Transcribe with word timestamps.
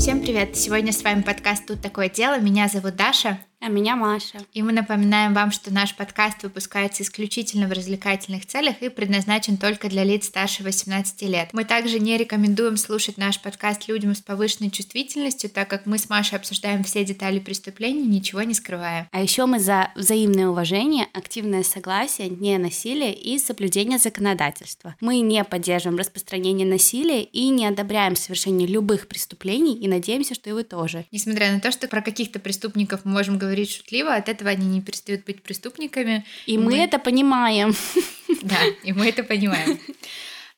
Всем 0.00 0.22
привет! 0.22 0.56
Сегодня 0.56 0.94
с 0.94 1.04
вами 1.04 1.20
подкаст 1.20 1.66
«Тут 1.66 1.82
такое 1.82 2.08
дело». 2.08 2.40
Меня 2.40 2.68
зовут 2.68 2.96
Даша. 2.96 3.38
А 3.62 3.68
меня 3.68 3.94
Маша. 3.94 4.38
И 4.54 4.62
мы 4.62 4.72
напоминаем 4.72 5.34
вам, 5.34 5.50
что 5.50 5.70
наш 5.70 5.94
подкаст 5.94 6.42
выпускается 6.44 7.02
исключительно 7.02 7.68
в 7.68 7.72
развлекательных 7.72 8.46
целях 8.46 8.80
и 8.80 8.88
предназначен 8.88 9.58
только 9.58 9.90
для 9.90 10.02
лиц 10.02 10.28
старше 10.28 10.62
18 10.62 11.20
лет. 11.28 11.50
Мы 11.52 11.66
также 11.66 11.98
не 12.00 12.16
рекомендуем 12.16 12.78
слушать 12.78 13.18
наш 13.18 13.38
подкаст 13.38 13.86
людям 13.86 14.14
с 14.14 14.22
повышенной 14.22 14.70
чувствительностью, 14.70 15.50
так 15.50 15.68
как 15.68 15.84
мы 15.84 15.98
с 15.98 16.08
Машей 16.08 16.38
обсуждаем 16.38 16.84
все 16.84 17.04
детали 17.04 17.38
преступлений, 17.38 18.06
ничего 18.06 18.40
не 18.44 18.54
скрывая. 18.54 19.10
А 19.12 19.20
еще 19.20 19.44
мы 19.44 19.60
за 19.60 19.90
взаимное 19.94 20.48
уважение, 20.48 21.08
активное 21.12 21.62
согласие, 21.62 22.30
не 22.30 22.56
насилие 22.56 23.12
и 23.12 23.38
соблюдение 23.38 23.98
законодательства. 23.98 24.96
Мы 25.02 25.20
не 25.20 25.44
поддерживаем 25.44 25.98
распространение 25.98 26.66
насилия 26.66 27.22
и 27.22 27.50
не 27.50 27.66
одобряем 27.66 28.16
совершение 28.16 28.66
любых 28.66 29.06
преступлений 29.06 29.76
и 29.76 29.86
надеемся, 29.86 30.34
что 30.34 30.48
и 30.48 30.54
вы 30.54 30.64
тоже. 30.64 31.04
Несмотря 31.12 31.52
на 31.52 31.60
то, 31.60 31.70
что 31.70 31.88
про 31.88 32.00
каких-то 32.00 32.38
преступников 32.38 33.02
мы 33.04 33.12
можем 33.12 33.36
говорить 33.36 33.49
говорить 33.50 33.74
шутливо, 33.74 34.14
от 34.14 34.28
этого 34.28 34.50
они 34.50 34.66
не 34.66 34.80
перестают 34.80 35.24
быть 35.24 35.42
преступниками. 35.42 36.24
И 36.46 36.56
мы, 36.56 36.64
мы 36.64 36.78
это 36.78 36.98
понимаем. 36.98 37.74
Да, 38.42 38.56
и 38.84 38.92
мы 38.92 39.08
это 39.08 39.24
понимаем. 39.24 39.78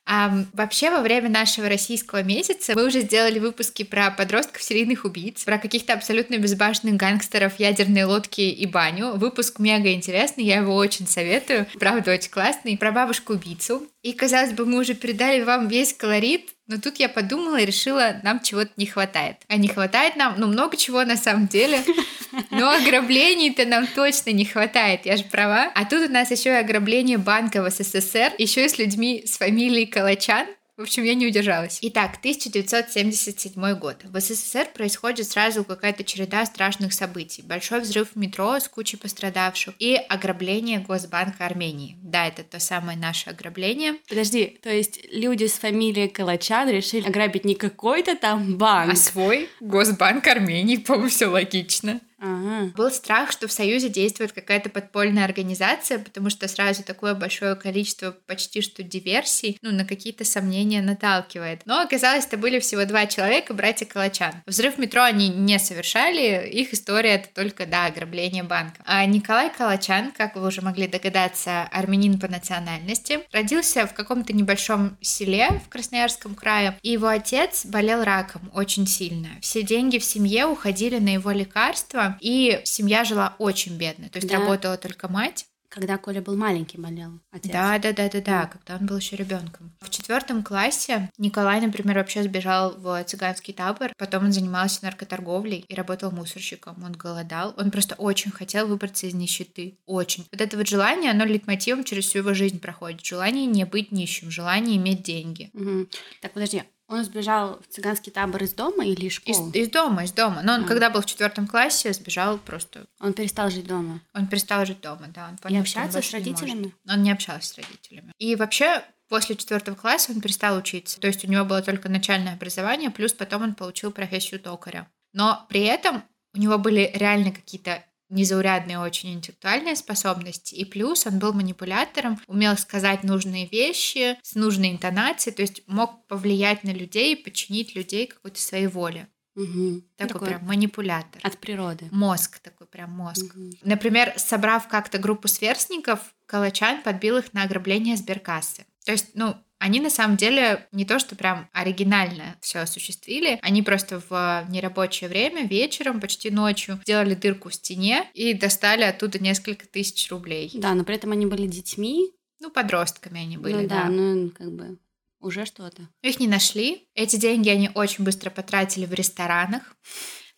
А 0.05 0.45
вообще, 0.53 0.91
во 0.91 1.01
время 1.01 1.29
нашего 1.29 1.69
российского 1.69 2.23
месяца 2.23 2.75
мы 2.75 2.87
уже 2.87 3.03
сделали 3.03 3.39
выпуски 3.39 3.85
про 3.85 4.11
подростков 4.11 4.63
серийных 4.63 5.05
убийц, 5.05 5.45
про 5.45 5.59
каких-то 5.59 5.93
абсолютно 5.93 6.39
безбашенных 6.39 6.97
гангстеров, 6.97 7.59
ядерные 7.61 8.05
лодки 8.05 8.41
и 8.41 8.67
баню. 8.67 9.13
Выпуск 9.13 9.61
мега 9.61 9.93
интересный, 9.93 10.45
я 10.45 10.57
его 10.57 10.75
очень 10.75 11.07
советую. 11.07 11.67
Правда, 11.79 12.13
очень 12.13 12.31
классный. 12.31 12.77
Про 12.77 12.91
бабушку-убийцу. 12.91 13.87
И, 14.03 14.13
казалось 14.13 14.53
бы, 14.53 14.67
мы 14.67 14.81
уже 14.81 14.95
передали 14.95 15.43
вам 15.43 15.69
весь 15.69 15.95
колорит, 15.95 16.51
но 16.73 16.81
тут 16.81 16.99
я 16.99 17.09
подумала 17.09 17.61
и 17.61 17.67
решила, 17.67 18.17
нам 18.23 18.41
чего-то 18.41 18.71
не 18.77 18.87
хватает. 18.87 19.37
А 19.49 19.57
не 19.57 19.69
хватает 19.69 20.17
нам, 20.17 20.35
ну, 20.39 20.47
много 20.47 20.77
чего 20.77 21.05
на 21.05 21.17
самом 21.17 21.47
деле. 21.47 21.83
Но 22.51 22.71
ограблений-то 22.71 23.67
нам 23.67 23.87
точно 23.87 24.31
не 24.31 24.47
хватает, 24.47 25.05
я 25.05 25.19
же 25.19 25.25
права. 25.25 25.71
А 25.75 25.85
тут 25.85 26.09
у 26.09 26.13
нас 26.13 26.31
еще 26.31 26.51
и 26.51 26.53
ограбление 26.55 27.19
банка 27.19 27.63
в 27.63 27.71
СССР, 27.71 28.33
еще 28.39 28.65
и 28.65 28.69
с 28.69 28.79
людьми 28.79 29.23
с 29.27 29.37
фамилией 29.37 29.87
Калачан. 29.87 30.47
В 30.79 30.83
общем, 30.83 31.05
я 31.05 31.15
не 31.15 31.27
удержалась. 31.27 31.79
Итак, 31.83 32.17
1977 32.21 33.75
год. 33.75 34.05
В 34.05 34.19
СССР 34.19 34.69
происходит 34.73 35.29
сразу 35.29 35.65
какая-то 35.65 36.03
череда 36.03 36.47
страшных 36.47 36.95
событий. 36.95 37.43
Большой 37.43 37.81
взрыв 37.81 38.13
в 38.15 38.17
метро 38.17 38.59
с 38.59 38.69
кучей 38.69 38.97
пострадавших 38.97 39.75
и 39.79 39.97
ограбление 39.97 40.79
Госбанка 40.79 41.45
Армении. 41.45 41.99
Да, 42.03 42.27
это 42.27 42.43
то 42.43 42.59
самое 42.59 42.97
наше 42.97 43.29
ограбление. 43.29 43.97
Подожди, 44.09 44.59
то 44.63 44.71
есть 44.71 45.01
люди 45.13 45.45
с 45.45 45.59
фамилией 45.59 46.09
Калачан 46.09 46.71
решили 46.71 47.07
ограбить 47.07 47.45
не 47.45 47.55
какой-то 47.55 48.17
там 48.17 48.57
банк, 48.57 48.95
а 48.95 48.97
свой 48.97 49.51
Госбанк 49.61 50.27
Армении, 50.27 50.77
по-моему, 50.79 51.11
все 51.11 51.27
логично. 51.27 52.01
Ага. 52.23 52.71
Был 52.77 52.91
страх, 52.93 53.33
что 53.33 53.49
в 53.49 53.53
Союзе 53.53 53.89
действует 53.89 54.33
какая-то 54.33 54.71
подпольная 54.71 55.25
организация, 55.25 55.99
потому 55.99 56.31
что 56.31 56.47
сразу 56.47 56.85
такое 56.85 57.15
большое 57.15 57.57
количество 57.57 58.13
почти 58.13 58.61
что 58.63 58.85
диверсий, 58.85 59.59
ну, 59.61 59.73
на 59.73 59.85
какие-то 59.85 60.25
сомнения 60.25 60.81
наталкивает. 60.83 61.63
Но 61.67 61.81
оказалось, 61.81 62.27
это 62.27 62.37
были 62.37 62.61
всего 62.61 62.85
два 62.85 63.07
человека, 63.07 63.55
братья 63.55 63.87
Калачан. 63.87 64.35
Взрыв 64.47 64.79
метро 64.79 65.03
они 65.03 65.31
не 65.31 65.59
совершали, 65.59 66.49
их 66.49 66.73
история 66.73 67.15
это 67.15 67.29
только, 67.35 67.67
да, 67.67 67.87
ограбление 67.87 68.45
банка. 68.45 68.83
А 68.85 69.05
Николай 69.05 69.51
Калачан, 69.51 70.13
как 70.13 70.37
вы 70.37 70.47
уже 70.47 70.63
могли 70.63 70.87
догадаться, 70.87 71.63
армянин 71.73 72.21
по 72.21 72.29
национальности, 72.29 73.21
родился 73.33 73.87
в 73.89 73.95
каком-то 73.95 74.33
небольшом 74.33 74.97
селе 75.01 75.61
в 75.67 75.69
Красноярском 75.69 76.37
крае, 76.37 76.79
и 76.83 76.91
его 76.91 77.09
отец 77.09 77.67
болел 77.67 78.05
раком 78.05 78.49
очень 78.55 78.87
сильно. 78.87 79.29
Все 79.41 79.63
деньги 79.63 79.99
в 79.99 80.05
семье 80.05 80.47
уходили 80.47 80.99
на 80.99 81.15
его 81.15 81.33
лекарства, 81.33 82.12
и 82.21 82.61
семья 82.65 83.05
жила 83.05 83.35
очень 83.39 83.77
бедно. 83.77 84.09
То 84.09 84.19
есть 84.19 84.29
да. 84.29 84.39
работала 84.39 84.77
только 84.77 85.09
мать. 85.09 85.47
Когда 85.73 85.97
Коля 85.97 86.21
был 86.21 86.37
маленький, 86.37 86.77
болел 86.77 87.19
отец. 87.31 87.51
Да, 87.51 87.79
да, 87.79 87.95
да, 87.95 88.11
да, 88.11 88.21
да, 88.21 88.47
когда 88.47 88.77
он 88.77 88.85
был 88.85 88.99
еще 88.99 89.17
ребенком. 89.17 89.73
В 89.81 89.89
четвертом 89.89 90.43
классе 90.45 91.11
Николай, 91.17 91.63
например, 91.63 91.97
вообще 91.97 92.23
сбежал 92.23 92.75
в 92.77 93.03
цыганский 93.05 93.55
табор. 93.55 93.91
Потом 93.97 94.27
он 94.27 94.33
занимался 94.33 94.85
наркоторговлей 94.85 95.65
и 95.67 95.75
работал 95.75 96.11
мусорщиком. 96.11 96.85
Он 96.85 96.93
голодал. 96.93 97.55
Он 97.57 97.71
просто 97.71 97.95
очень 97.95 98.31
хотел 98.31 98.67
выбраться 98.67 99.07
из 99.07 99.15
нищеты. 99.15 99.79
Очень. 99.87 100.27
Вот 100.31 100.43
это 100.43 100.59
вот 100.59 100.69
желание, 100.69 101.11
оно 101.11 101.25
литмотивом 101.25 101.85
через 101.85 102.05
всю 102.05 102.19
его 102.19 102.35
жизнь 102.35 102.61
проходит. 102.61 103.03
Желание 103.03 103.47
не 103.47 103.65
быть 103.65 103.93
нищим, 103.93 104.31
желание 104.31 104.77
иметь 104.77 105.03
деньги. 105.03 105.49
Угу. 105.55 105.87
Так, 106.21 106.35
подожди, 106.35 106.65
он 106.93 107.05
сбежал 107.05 107.61
в 107.61 107.73
цыганский 107.73 108.13
табор 108.13 108.43
из 108.43 108.55
дома 108.55 108.85
или 108.85 109.07
из 109.07 109.13
школы? 109.13 109.51
Из, 109.51 109.55
из 109.55 109.71
дома, 109.71 110.05
из 110.05 110.13
дома. 110.13 110.43
Но 110.43 110.55
он, 110.55 110.65
а. 110.65 110.67
когда 110.67 110.91
был 110.91 111.01
в 111.01 111.07
четвертом 111.07 111.47
классе, 111.47 111.93
сбежал 111.93 112.39
просто. 112.39 112.87
Он 113.01 113.13
перестал 113.13 113.51
жить 113.51 113.67
дома. 113.67 114.01
Он 114.15 114.27
перестал 114.27 114.65
жить 114.67 114.81
дома, 114.81 115.07
да. 115.09 115.29
Он 115.29 115.37
понял, 115.39 115.57
И 115.57 115.61
общаться 115.61 116.03
с 116.03 116.11
родителями? 116.13 116.75
Не 116.85 116.93
он 116.93 117.03
не 117.03 117.13
общался 117.13 117.49
с 117.49 117.57
родителями. 117.57 118.13
И 118.19 118.37
вообще 118.37 118.83
после 119.09 119.37
четвертого 119.37 119.75
класса 119.75 120.13
он 120.13 120.21
перестал 120.21 120.57
учиться. 120.57 121.01
То 121.01 121.07
есть 121.07 121.25
у 121.25 121.29
него 121.29 121.45
было 121.45 121.63
только 121.63 121.89
начальное 121.89 122.35
образование, 122.35 122.91
плюс 122.91 123.13
потом 123.13 123.43
он 123.43 123.55
получил 123.55 123.93
профессию 123.93 124.41
токаря. 124.41 124.89
Но 125.13 125.45
при 125.49 125.63
этом 125.63 126.03
у 126.35 126.39
него 126.39 126.59
были 126.59 126.91
реально 126.95 127.31
какие-то 127.31 127.85
незаурядные 128.13 128.79
очень 128.79 129.15
интеллектуальные 129.15 129.77
способности, 129.77 130.55
и 130.55 130.65
плюс 130.65 131.07
он 131.07 131.19
был 131.19 131.33
манипулятором, 131.33 132.21
умел 132.27 132.57
сказать 132.57 133.03
нужные 133.03 133.47
вещи 133.47 134.19
с 134.23 134.35
нужной 134.35 134.71
интонацией, 134.71 135.35
то 135.35 135.43
есть 135.43 135.63
мог 135.67 136.07
повлиять 136.07 136.63
на 136.63 136.71
людей, 136.71 137.17
подчинить 137.17 137.75
людей 137.75 138.07
какой-то 138.07 138.41
своей 138.41 138.67
воле. 138.67 139.09
Угу. 139.35 139.83
Такой, 139.97 140.13
такой 140.13 140.29
прям 140.29 140.45
манипулятор. 140.45 141.21
От 141.23 141.39
природы. 141.39 141.89
Мозг 141.91 142.39
такой 142.41 142.67
прям 142.67 142.91
мозг. 142.91 143.35
Угу. 143.35 143.51
Например, 143.63 144.13
собрав 144.17 144.69
как-то 144.69 144.99
группу 144.99 145.27
сверстников, 145.27 146.15
Калачан 146.27 146.83
подбил 146.83 147.17
их 147.17 147.33
на 147.33 147.43
ограбление 147.43 147.97
сберкассы. 147.97 148.67
То 148.85 148.93
есть, 148.93 149.11
ну, 149.15 149.37
они 149.63 149.81
на 149.81 149.91
самом 149.91 150.17
деле 150.17 150.67
не 150.73 150.85
то, 150.85 150.99
что 150.99 151.15
прям 151.15 151.49
оригинально 151.53 152.37
все 152.41 152.59
осуществили, 152.59 153.39
они 153.43 153.63
просто 153.63 154.03
в 154.11 154.45
нерабочее 154.49 155.09
время, 155.09 155.47
вечером, 155.47 156.01
почти 156.01 156.33
ночью, 156.33 156.81
сделали 156.83 157.15
дырку 157.15 157.49
в 157.49 157.55
стене 157.55 158.11
и 158.13 158.35
достали 158.35 158.83
оттуда 158.83 159.21
несколько 159.21 159.65
тысяч 159.69 160.11
рублей. 160.11 160.51
Да, 160.55 160.75
но 160.75 160.83
при 160.83 160.97
этом 160.97 161.13
они 161.13 161.27
были 161.27 161.47
детьми. 161.47 162.11
Ну, 162.41 162.51
подростками 162.51 163.21
они 163.21 163.39
были, 163.39 163.63
ну, 163.63 163.69
да. 163.69 163.85
да. 163.85 163.89
ну, 163.89 164.31
как 164.31 164.51
бы 164.53 164.79
уже 165.21 165.47
что-то. 165.47 165.89
Их 166.03 166.19
не 166.19 166.27
нашли. 166.27 166.89
Эти 166.97 167.15
деньги 167.15 167.49
они 167.49 167.71
очень 167.73 168.03
быстро 168.03 168.31
потратили 168.31 168.85
в 168.85 168.93
ресторанах. 168.93 169.77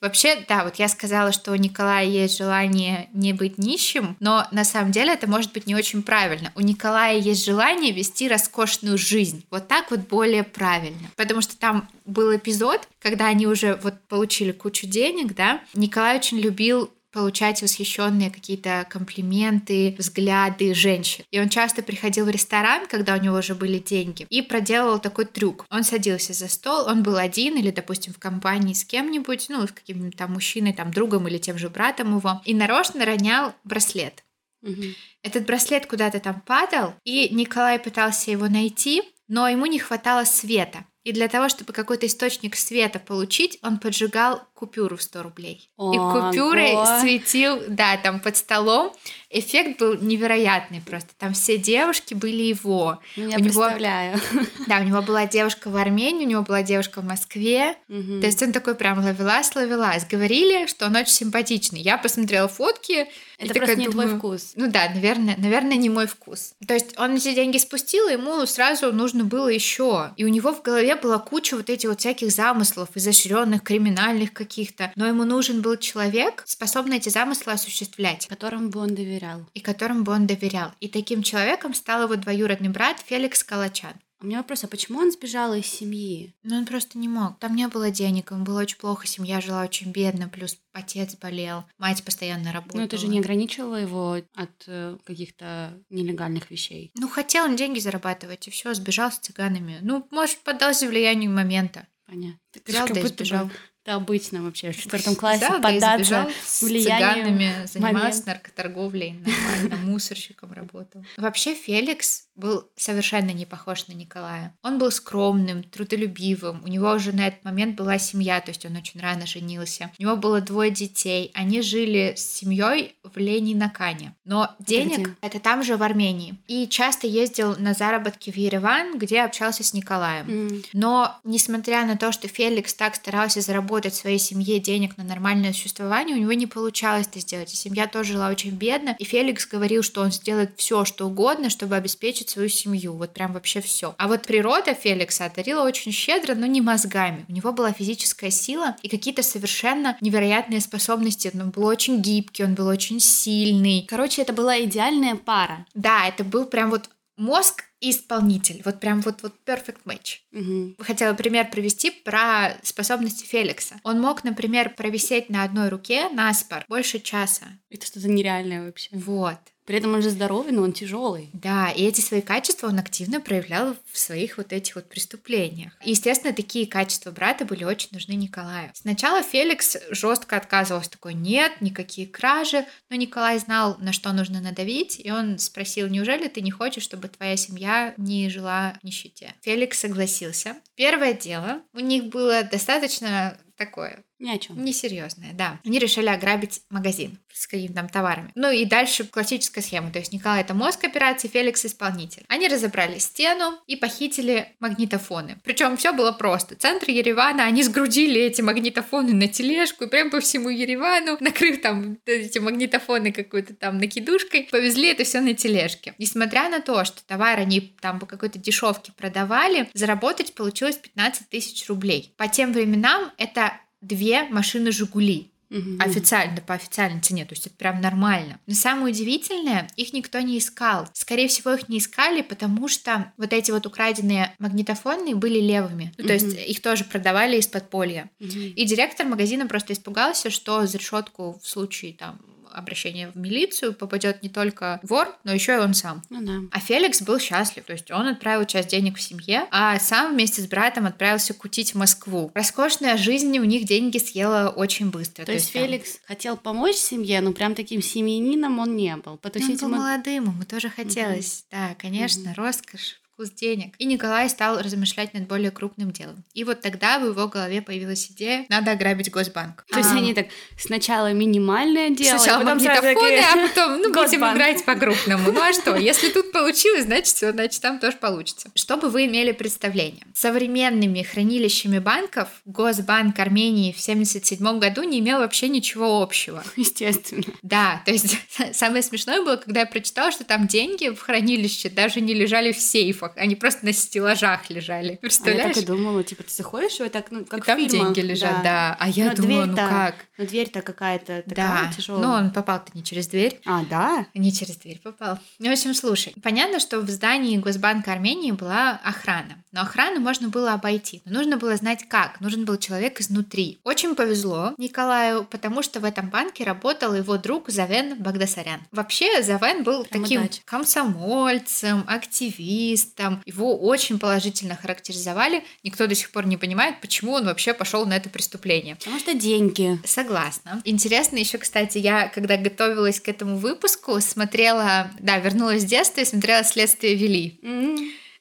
Вообще, 0.05 0.45
да, 0.47 0.65
вот 0.65 0.77
я 0.77 0.89
сказала, 0.89 1.33
что 1.33 1.53
у 1.53 1.55
Николая 1.55 2.05
есть 2.05 2.37
желание 2.37 3.09
не 3.15 3.33
быть 3.33 3.57
нищим, 3.57 4.19
но 4.21 4.47
на 4.51 4.63
самом 4.63 4.93
деле 4.93 5.15
это 5.15 5.27
может 5.27 5.55
быть 5.55 5.67
не 5.67 5.75
очень 5.75 6.03
правильно. 6.03 6.53
У 6.55 6.61
Николая 6.61 7.17
есть 7.17 7.43
желание 7.43 7.91
вести 7.91 8.29
роскошную 8.29 8.99
жизнь. 8.99 9.47
Вот 9.51 9.67
так 9.67 9.91
вот 9.91 10.01
более 10.01 10.43
правильно. 10.43 11.09
Потому 11.17 11.41
что 11.41 11.57
там 11.57 11.89
был 12.05 12.37
эпизод, 12.37 12.87
когда 13.01 13.29
они 13.29 13.47
уже 13.47 13.77
вот 13.83 13.95
получили 14.07 14.53
кучу 14.53 14.87
денег, 14.87 15.35
да, 15.35 15.63
Николай 15.73 16.19
очень 16.19 16.39
любил 16.39 16.91
получать 17.15 17.63
восхищенные 17.63 18.29
какие-то 18.29 18.87
комплименты, 18.91 19.95
взгляды 19.97 20.75
женщин. 20.75 21.25
И 21.31 21.39
он 21.39 21.49
часто 21.49 21.83
приходил 21.85 22.27
в 22.27 22.29
ресторан, 22.29 22.89
когда 22.89 23.15
у 23.15 23.21
него 23.21 23.37
уже 23.37 23.55
были 23.55 23.79
деньги, 23.79 24.27
и 24.29 24.43
проделывал 24.43 24.99
такой 24.99 25.27
трюк. 25.27 25.65
Он 25.71 25.85
садился 25.85 26.33
за 26.33 26.49
стол, 26.49 26.89
он 26.89 27.05
был 27.05 27.17
один 27.17 27.57
или, 27.57 27.71
допустим, 27.71 28.13
в 28.13 28.19
компании 28.19 28.75
с 28.75 28.85
кем-нибудь, 28.85 29.47
ну, 29.49 29.65
с 29.65 29.71
каким-нибудь 29.71 30.17
там 30.17 30.33
мужчиной, 30.33 30.73
там, 30.73 30.91
другом 30.91 31.29
или 31.29 31.39
тем 31.39 31.57
же 31.57 31.71
братом 31.71 32.17
его, 32.17 32.43
и 32.45 32.53
нарочно 32.53 33.05
ронял 33.05 33.55
браслет. 33.63 34.25
Угу. 34.63 34.83
Этот 35.23 35.47
браслет 35.47 35.87
куда-то 35.87 36.19
там 36.19 36.41
падал, 36.41 36.95
и 37.05 37.33
Николай 37.33 37.79
пытался 37.79 38.33
его 38.33 38.49
найти, 38.49 39.03
но 39.29 39.49
ему 39.49 39.67
не 39.67 39.79
хватало 39.79 40.25
света. 40.25 40.85
И 41.05 41.13
для 41.13 41.29
того, 41.29 41.51
чтобы 41.51 41.73
какой-то 41.75 42.07
источник 42.07 42.57
света 42.57 42.99
получить, 42.99 43.59
он 43.63 43.79
поджигал 43.79 44.43
купюру 44.65 44.97
в 44.97 45.03
100 45.03 45.23
рублей. 45.23 45.69
О, 45.77 45.93
и 45.93 45.99
купюрой 45.99 46.73
го. 46.73 46.87
светил, 47.01 47.63
да, 47.69 47.97
там 47.99 48.19
под 48.19 48.37
столом. 48.37 48.93
Эффект 49.29 49.79
был 49.81 49.97
невероятный 50.01 50.81
просто. 50.81 51.11
Там 51.19 51.35
все 51.35 51.59
девушки 51.59 52.15
были 52.15 52.43
его. 52.43 53.01
Ну, 53.17 53.29
я 53.29 53.37
у 53.37 53.43
представляю. 53.43 54.15
Него, 54.33 54.47
да, 54.69 54.79
у 54.79 54.85
него 54.85 55.03
была 55.03 55.27
девушка 55.27 55.69
в 55.69 55.77
Армении, 55.77 56.25
у 56.25 56.29
него 56.29 56.43
была 56.43 56.63
девушка 56.63 57.01
в 57.01 57.05
Москве. 57.05 57.77
Угу. 57.89 58.21
То 58.21 58.27
есть 58.27 58.43
он 58.43 58.53
такой 58.53 58.75
прям 58.75 59.05
ловилась, 59.05 59.55
ловилась. 59.55 60.07
Говорили, 60.07 60.67
что 60.67 60.87
он 60.87 60.97
очень 60.97 61.13
симпатичный. 61.13 61.81
Я 61.81 61.99
посмотрела 61.99 62.49
фотки. 62.49 63.07
Это 63.39 63.55
просто 63.55 63.77
не 63.77 63.89
думаю, 63.89 64.09
твой 64.09 64.19
вкус. 64.19 64.53
Ну 64.55 64.71
да, 64.71 64.89
наверное, 64.89 65.35
наверное, 65.37 65.77
не 65.77 65.91
мой 65.91 66.07
вкус. 66.07 66.55
То 66.67 66.73
есть 66.73 66.97
он 66.99 67.17
эти 67.17 67.35
деньги 67.35 67.59
спустил, 67.59 68.09
и 68.09 68.13
ему 68.13 68.47
сразу 68.47 68.93
нужно 68.93 69.25
было 69.25 69.49
еще. 69.49 70.13
И 70.17 70.25
у 70.25 70.29
него 70.29 70.55
в 70.55 70.63
голове 70.63 70.95
была 70.97 71.19
куча 71.19 71.57
вот 71.57 71.69
этих 71.69 71.89
вот 71.89 72.01
всяких 72.01 72.31
замыслов, 72.31 72.91
изощренных, 72.95 73.63
криминальных 73.63 74.33
каких-то. 74.55 74.93
Но 74.95 75.07
ему 75.07 75.25
нужен 75.25 75.63
был 75.63 75.77
человек, 75.77 76.45
способный 76.47 76.99
эти 76.99 77.09
замыслы 77.09 77.53
осуществлять. 77.53 78.27
Которому 78.29 78.69
бы 78.69 78.81
он 78.81 78.95
доверял. 78.95 79.47
И 79.55 79.61
которому 79.61 80.05
бы 80.05 80.13
он 80.13 80.27
доверял. 80.27 80.73
И 80.81 80.89
таким 80.89 81.23
человеком 81.23 81.75
стал 81.75 82.05
его 82.05 82.17
двоюродный 82.17 82.69
брат 82.69 82.99
Феликс 83.05 83.43
Калачан. 83.43 83.95
У 84.21 84.27
меня 84.27 84.39
вопрос, 84.39 84.65
а 84.65 84.69
почему 84.69 85.01
он 85.01 85.13
сбежал 85.13 85.53
из 85.53 85.67
семьи? 85.67 86.35
Ну, 86.45 86.57
он 86.57 86.65
просто 86.65 86.97
не 86.97 87.09
мог. 87.09 87.39
Там 87.41 87.55
не 87.55 87.69
было 87.69 87.91
денег, 87.91 88.31
ему 88.31 88.45
было 88.45 88.63
очень 88.63 88.79
плохо, 88.79 89.07
семья 89.07 89.43
жила 89.43 89.63
очень 89.63 89.91
бедно, 89.91 90.31
плюс 90.31 90.57
отец 90.73 91.15
болел, 91.17 91.65
мать 91.77 92.03
постоянно 92.03 92.51
работала. 92.51 92.81
Ну, 92.81 92.87
это 92.87 92.97
же 92.97 93.07
не 93.09 93.19
ограничивало 93.19 93.77
его 93.77 94.23
от 94.35 94.65
э, 94.67 94.97
каких-то 95.05 95.79
нелегальных 95.91 96.51
вещей. 96.51 96.91
Ну, 96.97 97.07
хотел 97.07 97.45
он 97.45 97.57
деньги 97.57 97.81
зарабатывать, 97.81 98.49
и 98.49 98.51
все, 98.51 98.73
сбежал 98.73 99.13
с 99.13 99.19
цыганами. 99.19 99.81
Ну, 99.83 100.07
может, 100.11 100.39
поддался 100.39 100.89
влиянию 100.89 101.31
момента. 101.31 101.87
Понятно. 102.07 102.39
Взял, 102.65 102.87
как 102.87 102.95
да 102.95 103.01
и 103.01 103.03
будто 103.03 103.19
бы 103.19 103.25
сбежал. 103.27 103.51
Это 103.85 103.97
обычно 103.97 104.43
вообще 104.43 104.73
в 104.73 104.77
четвертом 104.81 105.15
классе 105.15 105.47
да 105.47 105.61
поддаться 105.61 106.27
влиянию 106.63 107.25
цыганами, 107.25 107.67
занимался 107.67 108.23
наркоторговлей, 108.27 109.21
нормально, 109.27 109.77
мусорщиком 109.85 110.53
работал. 110.53 111.05
Вообще 111.19 111.55
Феликс 111.55 112.25
был 112.35 112.67
совершенно 112.77 113.31
не 113.31 113.45
похож 113.45 113.87
на 113.87 113.93
Николая. 113.93 114.57
Он 114.63 114.79
был 114.79 114.91
скромным, 114.91 115.63
трудолюбивым, 115.63 116.63
у 116.65 116.69
него 116.69 116.91
уже 116.93 117.13
на 117.13 117.29
этот 117.29 117.45
момент 117.45 117.77
была 117.77 117.99
семья, 117.99 118.41
то 118.41 118.51
есть 118.51 118.65
он 118.65 118.75
очень 118.75 119.01
рано 119.01 119.27
женился. 119.27 119.91
У 119.99 120.03
него 120.03 120.17
было 120.17 120.41
двое 120.41 120.71
детей, 120.71 121.31
они 121.35 121.61
жили 121.61 122.15
с 122.17 122.25
семьей 122.27 122.97
в 123.05 123.19
Ленинакане. 123.19 124.15
Но 124.25 124.51
денег 124.59 124.99
где? 125.01 125.15
это 125.21 125.41
там 125.41 125.63
же 125.63 125.77
в 125.77 125.83
Армении. 125.83 126.37
И 126.49 126.67
часто 126.69 127.07
ездил 127.07 127.55
на 127.59 127.75
заработки 127.75 128.31
в 128.33 128.37
Ереван, 128.37 128.99
где 128.99 129.21
общался 129.21 129.63
с 129.63 129.75
Николаем. 129.75 130.27
М, 130.29 130.63
Но, 130.73 131.17
несмотря 131.23 131.85
на 131.85 131.97
то, 131.99 132.11
что 132.13 132.29
Феликс 132.29 132.73
так 132.75 132.95
старался 132.95 133.43
заработать 133.43 133.74
своей 133.95 134.19
семье 134.19 134.61
денег 134.61 134.97
на 134.97 135.05
нормальное 135.05 135.53
существование, 135.53 136.17
у 136.17 136.21
него 136.21 136.33
не 136.33 136.47
получалось 136.47 137.07
это 137.07 137.21
сделать. 137.21 137.53
И 137.53 137.57
семья 137.57 137.87
тоже 137.87 138.13
жила 138.13 138.29
очень 138.29 138.51
бедно. 138.51 138.95
И 138.99 139.05
Феликс 139.05 139.47
говорил, 139.47 139.83
что 139.83 140.03
он 140.03 140.13
сделает 140.13 140.53
все, 140.57 140.85
что 140.85 141.07
угодно, 141.07 141.51
чтобы 141.51 141.77
обеспечить 141.77 142.31
свою 142.31 142.49
семью. 142.49 142.95
Вот 142.95 143.13
прям 143.13 143.33
вообще 143.33 143.61
все. 143.61 143.95
А 143.99 144.09
вот 144.09 144.23
природа 144.23 144.75
Феликса 144.75 145.27
одарила 145.27 145.63
очень 145.63 145.93
щедро, 145.93 146.35
но 146.35 146.47
не 146.47 146.61
мозгами. 146.61 147.25
У 147.29 147.33
него 147.33 147.53
была 147.53 147.73
физическая 147.73 148.31
сила 148.31 148.77
и 148.83 148.89
какие-то 148.89 149.23
совершенно 149.23 149.97
невероятные 150.01 150.61
способности. 150.61 151.31
Он 151.35 151.51
был 151.51 151.65
очень 151.65 152.01
гибкий, 152.01 152.45
он 152.45 152.55
был 152.55 152.69
очень 152.69 153.01
сильный. 153.01 153.85
Короче, 153.89 154.23
это 154.23 154.33
была 154.33 154.63
идеальная 154.63 155.17
пара. 155.17 155.67
Да, 155.75 156.07
это 156.07 156.25
был 156.25 156.47
прям 156.47 156.71
вот 156.71 156.89
мозг 157.17 157.65
и 157.81 157.91
исполнитель. 157.91 158.63
Вот 158.65 158.81
прям 158.81 159.01
вот, 159.01 159.23
вот 159.23 159.35
perfect 159.47 159.85
match. 159.85 160.19
Мгм. 160.33 160.77
Хотела 160.79 161.15
пример 161.15 161.51
привести 161.51 161.91
про 161.91 162.57
способности 162.63 163.25
Феликса. 163.25 163.77
Он 163.83 164.01
мог, 164.01 164.25
например, 164.25 164.75
провисеть 164.75 165.29
на 165.29 165.45
одной 165.45 165.69
руке 165.69 166.09
наспор 166.09 166.65
больше 166.69 167.01
часа. 167.01 167.47
Это 167.71 167.87
что-то 167.87 168.09
нереальное 168.09 168.65
вообще. 168.65 168.89
Вот. 168.93 169.39
При 169.65 169.79
этом 169.79 169.95
он 169.95 170.03
же 170.03 170.11
здоровый, 170.11 170.53
но 170.53 170.63
он 170.63 170.73
тяжелый. 170.73 171.31
Да, 171.33 171.71
и 171.71 171.83
эти 171.85 172.01
свои 172.01 172.21
качества 172.21 172.69
он 172.69 172.79
активно 172.79 173.21
проявлял 173.21 173.77
в 173.91 173.99
своих 173.99 174.37
вот 174.37 174.53
этих 174.53 174.77
вот 174.77 174.89
преступлениях. 174.89 175.73
И, 175.85 175.91
естественно, 175.91 176.35
такие 176.35 176.67
качества 176.67 177.11
брата 177.11 177.45
были 177.45 177.65
очень 177.65 177.89
нужны 177.93 178.13
Николаю. 178.13 178.71
Сначала 178.75 179.23
Феликс 179.23 179.77
жестко 179.91 180.37
отказывался, 180.37 180.91
такой, 180.91 181.15
нет, 181.15 181.61
никакие 181.61 182.07
кражи, 182.07 182.67
но 182.91 182.97
Николай 182.97 183.39
знал, 183.39 183.77
на 183.79 183.93
что 183.93 184.13
нужно 184.13 184.41
надавить, 184.41 185.01
и 185.03 185.11
он 185.11 185.39
спросил, 185.39 185.89
неужели 185.89 186.29
ты 186.29 186.43
не 186.43 186.51
хочешь, 186.51 186.83
чтобы 186.83 187.09
твоя 187.09 187.37
семья 187.37 187.95
не 187.97 188.29
жила 188.29 188.75
в 188.81 188.85
нищете? 188.85 189.35
Феликс 189.43 189.79
согласился. 189.79 190.57
Первое 190.75 191.15
дело 191.15 191.63
у 191.73 191.81
них 191.81 192.07
было 192.07 192.43
достаточно 192.43 193.39
такое 193.57 194.05
Ни 194.25 194.31
о 194.31 194.39
чем. 194.39 194.65
Несерьезное, 194.65 195.35
да. 195.35 195.61
Они 195.67 195.79
решили 195.79 196.09
ограбить 196.09 196.63
магазин 196.71 197.19
с 197.31 197.47
какими-то 197.47 197.75
там 197.75 197.91
товарами. 197.91 198.33
Ну 198.35 198.51
и 198.51 198.65
дальше 198.65 199.05
классическая 199.05 199.61
схема. 199.61 199.91
То 199.91 199.99
есть 199.99 200.15
Николай 200.15 200.41
это 200.41 200.55
мозг 200.55 200.83
операции, 200.83 201.29
Феликс 201.29 201.67
исполнитель. 201.67 202.25
Они 202.29 202.49
разобрали 202.49 202.99
стену 202.99 203.59
и 203.67 203.77
похитили 203.77 204.57
магнитофоны. 204.61 205.37
Причем 205.45 205.77
все 205.77 205.93
было 205.93 206.11
просто. 206.13 206.57
Центр 206.57 206.89
Еревана, 206.89 207.45
они 207.45 207.63
сгрудили 207.63 208.19
эти 208.19 208.41
магнитофоны 208.41 209.13
на 209.13 209.29
тележку 209.29 209.85
и 209.85 209.89
прям 209.89 210.11
по 210.11 210.21
всему 210.21 210.49
Еревану, 210.49 211.19
накрыв 211.21 211.61
там 211.61 211.99
эти 212.07 212.39
магнитофоны 212.39 213.13
какой-то 213.13 213.55
там 213.55 213.77
накидушкой, 213.77 214.49
повезли 214.51 214.89
это 214.89 215.05
все 215.05 215.21
на 215.21 215.35
тележке. 215.35 215.95
Несмотря 215.99 216.49
на 216.49 216.63
то, 216.63 216.83
что 216.87 217.05
товар 217.05 217.41
они 217.41 217.61
там 217.83 218.01
по 218.01 218.07
какой-то 218.07 218.39
дешевке 218.39 218.93
продавали, 218.97 219.69
заработать 219.75 220.35
получилось 220.35 220.77
15 220.77 221.29
тысяч 221.29 221.69
рублей. 221.69 222.15
По 222.17 222.27
тем 222.27 222.55
временам 222.55 223.13
это 223.19 223.61
две 223.87 224.25
машины 224.25 224.73
«Жигули». 224.73 225.31
Мгм. 225.51 225.81
Официально, 225.81 226.41
по 226.41 226.55
официальной 226.55 227.01
цене, 227.01 227.25
то 227.25 227.35
есть 227.35 227.47
это 227.47 227.55
прям 227.55 227.81
нормально. 227.81 228.41
Но 228.47 228.55
самое 228.55 228.93
удивительное, 228.93 229.69
их 229.77 229.93
никто 229.93 230.19
не 230.19 230.39
искал. 230.39 230.89
Скорее 230.95 231.29
всего, 231.29 231.53
их 231.53 231.69
не 231.69 231.79
искали, 231.79 232.23
потому 232.23 232.67
что 232.67 233.13
вот 233.19 233.33
эти 233.33 233.53
вот 233.53 233.65
украденные 233.65 234.35
магнитофоны 234.41 235.15
были 235.15 235.39
левыми. 235.39 235.93
Ну, 235.97 236.07
то 236.07 236.15
Мгм. 236.15 236.29
есть 236.29 236.49
их 236.49 236.61
тоже 236.61 236.85
продавали 236.85 237.37
из 237.39 237.47
подполья. 237.47 238.11
Мгм. 238.19 238.55
И 238.57 238.65
директор 238.65 239.07
магазина 239.07 239.47
просто 239.47 239.75
испугался, 239.75 240.31
что 240.31 240.67
за 240.67 240.79
решетку 240.79 241.39
в 241.41 241.47
случае 241.49 241.93
там 241.93 242.19
обращения 242.55 243.11
в 243.11 243.17
милицию 243.17 243.75
попадет 243.75 244.23
не 244.23 244.29
только 244.29 244.81
вор, 244.83 245.15
но 245.25 245.33
еще 245.33 245.55
и 245.55 245.59
он 245.59 245.75
сам. 245.75 246.03
Ну 246.11 246.23
да. 246.23 246.41
А 246.51 246.61
Феликс 246.61 247.03
был 247.03 247.19
счастлив, 247.19 247.65
то 247.65 247.73
есть 247.73 247.91
он 247.91 248.07
отправил 248.07 248.47
часть 248.47 248.69
денег 248.69 248.97
в 248.97 249.03
семье, 249.03 249.47
а 249.51 249.79
сам 249.79 250.13
вместе 250.13 250.43
с 250.43 250.47
братом 250.47 250.87
отправился 250.87 251.35
кутить 251.35 251.75
в 251.75 251.79
Москву. 251.79 252.31
Роскошная 252.35 252.97
жизнь 252.97 253.39
у 253.39 253.45
них 253.45 253.65
деньги 253.65 253.99
съела 253.99 254.49
очень 254.51 254.91
быстро. 254.91 255.25
То, 255.25 255.33
есть 255.33 255.53
там- 255.53 255.63
Феликс 255.63 255.99
хотел 256.07 256.37
помочь 256.37 256.77
семье, 256.77 257.21
но 257.21 257.33
прям 257.33 257.55
таким 257.55 257.83
семьянином 257.83 258.59
он 258.59 258.77
не 258.77 258.97
был. 258.97 259.17
Потусить 259.19 259.63
Он 259.63 259.71
был 259.71 259.77
ему... 259.77 259.87
молодым, 259.87 260.25
ему 260.25 260.45
тоже 260.45 260.69
хотелось. 260.69 261.45
Да, 261.51 261.75
конечно, 261.79 262.35
роскошь, 262.35 263.01
вкус 263.15 263.31
денег. 263.31 263.75
И 263.79 263.85
Николай 263.85 264.29
стал 264.29 264.59
размышлять 264.61 265.15
над 265.15 265.29
более 265.29 265.53
крупным 265.53 265.93
делом. 265.93 266.25
И 266.35 266.43
вот 266.43 266.61
тогда 266.61 266.99
в 266.99 267.07
его 267.07 267.29
голове 267.29 267.63
появилась 267.63 268.11
идея, 268.11 268.45
надо 268.49 268.73
ограбить 268.73 269.11
Госбанк. 269.11 269.65
То 269.71 269.79
есть 269.79 269.91
А, 269.93 269.97
они 269.97 270.15
так 270.15 270.27
сначала 270.59 271.13
минимальное 271.13 271.91
дело, 271.91 272.19
Сначала 272.19 272.41
потом 272.41 272.59
магнитофоны, 272.59 273.21
а 273.21 273.49
потом, 273.49 273.79
ну, 273.81 273.93
будем 273.93 274.21
играть 274.33 274.65
по-крупному. 274.65 275.31
Ну 275.33 275.41
а 275.41 275.53
что, 275.53 275.77
если 275.77 276.09
тут 276.11 276.33
получилось, 276.33 276.85
значит, 276.85 277.07
все, 277.15 277.33
значит, 277.33 277.61
там 277.63 277.79
тоже 277.79 277.97
получится. 277.97 278.51
Чтобы 278.55 278.91
вы 278.91 279.07
имели 279.07 279.31
представление. 279.33 280.05
Современными 280.15 281.03
хранилищами 281.03 281.79
банков 281.79 282.29
Госбанк 282.45 283.19
Армении 283.21 283.73
в 283.73 283.81
1977 283.81 284.59
году 284.59 284.83
не 284.83 284.99
имел 284.99 285.19
вообще 285.19 285.49
ничего 285.49 286.03
общего. 286.03 286.43
Естественно. 286.57 287.25
Да, 287.43 287.81
то 287.85 287.93
есть 287.93 288.17
самое 288.53 288.83
смешное 288.83 289.23
было, 289.23 289.37
когда 289.37 289.61
я 289.61 289.67
прочитала, 289.67 290.11
что 290.11 290.25
там 290.25 290.49
деньги 290.49 290.89
в 290.89 290.99
хранилище 290.99 291.69
даже 291.69 292.01
не 292.01 292.15
лежали 292.15 292.53
в 292.53 292.59
сейфах, 293.05 293.17
они 293.23 293.37
просто 293.37 293.65
на 293.65 293.73
стеллажах 293.73 294.51
лежали. 294.51 294.89
А 294.89 294.93
я 294.93 294.97
Представляешь? 294.99 295.55
так 295.55 295.63
и 295.63 295.67
думала, 295.67 296.03
типа, 296.05 296.23
ты 296.23 296.33
заходишь, 296.33 296.79
и 296.81 296.83
вот 296.83 296.93
так, 296.93 297.11
ну, 297.11 297.21
И 297.21 297.25
как 297.25 297.45
там 297.45 297.59
в 297.59 297.69
фильмах, 297.71 297.93
деньги 297.95 298.01
лежат, 298.09 298.43
да. 298.43 298.77
А 298.79 298.89
я 298.89 299.07
Но 299.07 299.15
думала, 299.15 299.45
ну 299.47 299.57
как? 299.57 299.95
Но 300.19 300.27
дверь-то 300.27 300.63
какая-то 300.63 301.23
Да, 301.27 301.35
такая 301.35 301.73
тяжелая. 301.73 302.03
но 302.03 302.13
он 302.15 302.31
попал-то 302.31 302.71
не 302.75 302.83
через 302.83 303.09
дверь. 303.09 303.41
А, 303.45 303.65
да? 303.69 304.07
Не 304.15 304.33
через 304.33 304.57
дверь 304.57 304.81
попал. 304.83 305.19
Ну, 305.39 305.49
в 305.49 305.53
общем, 305.53 305.75
слушай, 305.75 306.15
понятно, 306.23 306.61
что 306.61 306.81
в 306.81 306.89
здании 306.89 307.37
Госбанка 307.39 307.93
Армении 307.93 308.31
была 308.33 308.81
охрана. 308.85 309.37
Но 309.55 309.61
охрану 309.61 310.01
можно 310.01 310.29
было 310.29 310.53
обойти. 310.53 311.01
Но 311.05 311.19
нужно 311.21 311.37
было 311.37 311.55
знать 311.57 311.89
как. 311.89 312.21
Нужен 312.21 312.45
был 312.45 312.59
человек 312.59 313.01
изнутри. 313.01 313.61
Очень 313.63 313.95
повезло 313.95 314.53
Николаю, 314.59 315.25
потому 315.25 315.63
что 315.63 315.79
в 315.79 315.85
этом 315.85 316.11
банке 316.11 316.43
работал 316.43 316.93
его 316.93 317.17
друг 317.19 317.51
Завен 317.51 317.97
Багдасарян. 318.03 318.61
Вообще, 318.73 319.23
Завен 319.23 319.63
был 319.63 319.85
Прям 319.85 320.03
таким 320.03 320.23
удача. 320.23 320.43
комсомольцем, 320.45 321.85
активистом. 321.87 323.23
Его 323.27 323.57
очень 323.57 324.01
положительно 324.01 324.57
характеризовали. 324.57 325.45
Никто 325.63 325.87
до 325.87 325.95
сих 325.95 326.11
пор 326.11 326.27
не 326.27 326.37
понимает, 326.37 326.81
почему 326.81 327.13
он 327.13 327.25
вообще 327.27 327.55
пошел 327.55 327.87
на 327.87 327.95
это 327.95 328.09
преступление. 328.09 328.75
Потому 328.75 328.99
что 328.99 329.15
деньги. 329.15 329.79
Согласна. 329.85 330.61
Интересно 330.65 331.19
еще, 331.19 331.39
кстати, 331.39 331.79
я, 331.79 332.09
когда 332.09 332.37
готовилась 332.37 332.99
к 332.99 333.09
этому 333.09 333.37
выпуску, 333.37 334.01
смотрела, 334.01 334.91
да, 334.99 335.19
вернулась 335.19 335.63
в 335.63 335.67
детство 335.69 336.01
и 336.01 336.05
смотрела 336.05 336.43
«Следствие 336.43 336.97
вели». 336.97 337.39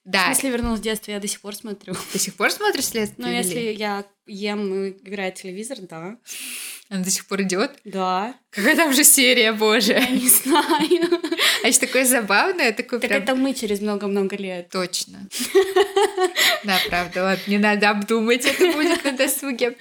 М. 0.05 0.09
В 0.09 0.11
Да, 0.11 0.25
смысле, 0.25 0.49
вернулась 0.51 0.79
в 0.79 0.83
детство, 0.83 1.11
я 1.11 1.19
до 1.19 1.27
сих 1.27 1.39
пор 1.41 1.55
смотрю. 1.55 1.93
до 2.13 2.19
сих 2.19 2.33
пор 2.35 2.51
смотришь 2.51 2.85
«Следствие 2.85 3.29
вели»? 3.29 3.37
если 3.37 3.59
я 3.71 4.03
ем 4.27 4.73
и 4.73 4.89
играет 4.89 5.35
телевизор, 5.35 5.77
да. 5.81 6.17
Она 6.89 7.03
до 7.03 7.09
сих 7.09 7.25
пор 7.25 7.41
идет? 7.41 7.71
Да. 7.85 8.35
Какая 8.49 8.75
там 8.75 8.93
же 8.93 9.03
серия, 9.03 9.43
Я 9.45 9.53
боже. 9.53 9.93
не 10.11 10.29
знаю. 10.29 11.21
А 11.63 11.67
еще 11.67 11.79
такое 11.79 12.05
забавное, 12.05 12.71
такое 12.73 12.99
Так 12.99 13.09
прям... 13.09 13.23
это 13.23 13.35
мы 13.35 13.53
через 13.53 13.79
много-много 13.81 14.35
лет. 14.35 14.69
Точно. 14.69 15.27
Да, 16.63 16.77
правда, 16.89 17.23
ладно, 17.23 17.41
не 17.47 17.57
надо 17.57 17.89
обдумать, 17.89 18.45
это 18.45 18.71
будет 18.73 19.03
на 19.03 19.11
досуге. 19.13 19.77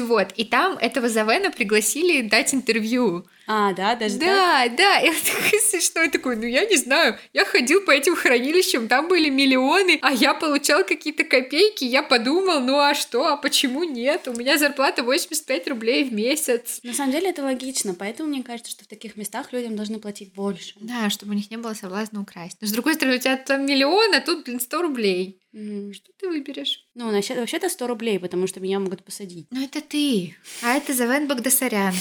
Вот. 0.00 0.32
И 0.36 0.44
там 0.44 0.76
этого 0.78 1.08
Завена 1.08 1.50
пригласили 1.50 2.22
дать 2.22 2.52
интервью. 2.54 3.26
А, 3.52 3.72
да, 3.72 3.96
даже 3.96 4.16
так? 4.16 4.28
Да, 4.28 4.68
да, 4.76 5.00
и 5.00 5.08
он 5.08 5.16
такой 5.16 5.58
смешной 5.58 6.08
такой, 6.08 6.36
ну 6.36 6.44
я 6.44 6.64
не 6.66 6.76
знаю, 6.76 7.18
я 7.32 7.44
ходил 7.44 7.80
по 7.80 7.90
этим 7.90 8.14
хранилищам, 8.14 8.86
там 8.86 9.08
были 9.08 9.28
миллионы, 9.28 9.98
а 10.02 10.12
я 10.12 10.34
получал 10.34 10.84
какие-то 10.84 11.24
копейки, 11.24 11.82
я 11.82 12.04
подумал, 12.04 12.60
ну 12.60 12.78
а 12.78 12.94
что, 12.94 13.26
а 13.26 13.36
почему 13.36 13.82
нет? 13.82 14.28
У 14.28 14.34
меня 14.34 14.56
зарплата 14.56 15.02
85 15.02 15.66
рублей 15.66 16.04
в 16.04 16.12
месяц. 16.12 16.78
На 16.84 16.94
самом 16.94 17.10
деле 17.10 17.30
это 17.30 17.42
логично, 17.42 17.92
поэтому 17.92 18.28
мне 18.28 18.44
кажется, 18.44 18.70
что 18.70 18.84
в 18.84 18.86
таких 18.86 19.16
местах 19.16 19.52
людям 19.52 19.74
должны 19.74 19.98
платить 19.98 20.32
больше. 20.32 20.74
Да, 20.76 21.10
чтобы 21.10 21.32
у 21.32 21.34
них 21.34 21.50
не 21.50 21.56
было 21.56 21.74
соблазна 21.74 22.20
украсть. 22.20 22.56
Но 22.60 22.68
с 22.68 22.70
другой 22.70 22.94
стороны, 22.94 23.16
у 23.16 23.20
тебя 23.20 23.36
там 23.36 23.66
миллион, 23.66 24.14
а 24.14 24.20
тут, 24.20 24.44
блин, 24.44 24.60
100 24.60 24.80
рублей. 24.80 25.40
Мгм. 25.52 25.92
Что 25.92 26.12
ты 26.16 26.28
выберешь? 26.28 26.86
Ну, 27.00 27.10
вообще-то 27.10 27.70
100 27.70 27.86
рублей, 27.86 28.18
потому 28.18 28.46
что 28.46 28.60
меня 28.60 28.78
могут 28.78 29.02
посадить. 29.02 29.46
Ну, 29.50 29.64
это 29.64 29.80
ты. 29.80 30.36
А 30.60 30.74
это 30.74 30.92
Завен 30.92 31.26
Багдасарян. 31.26 31.94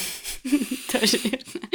Тоже 0.91 1.17
верно. 1.23 1.69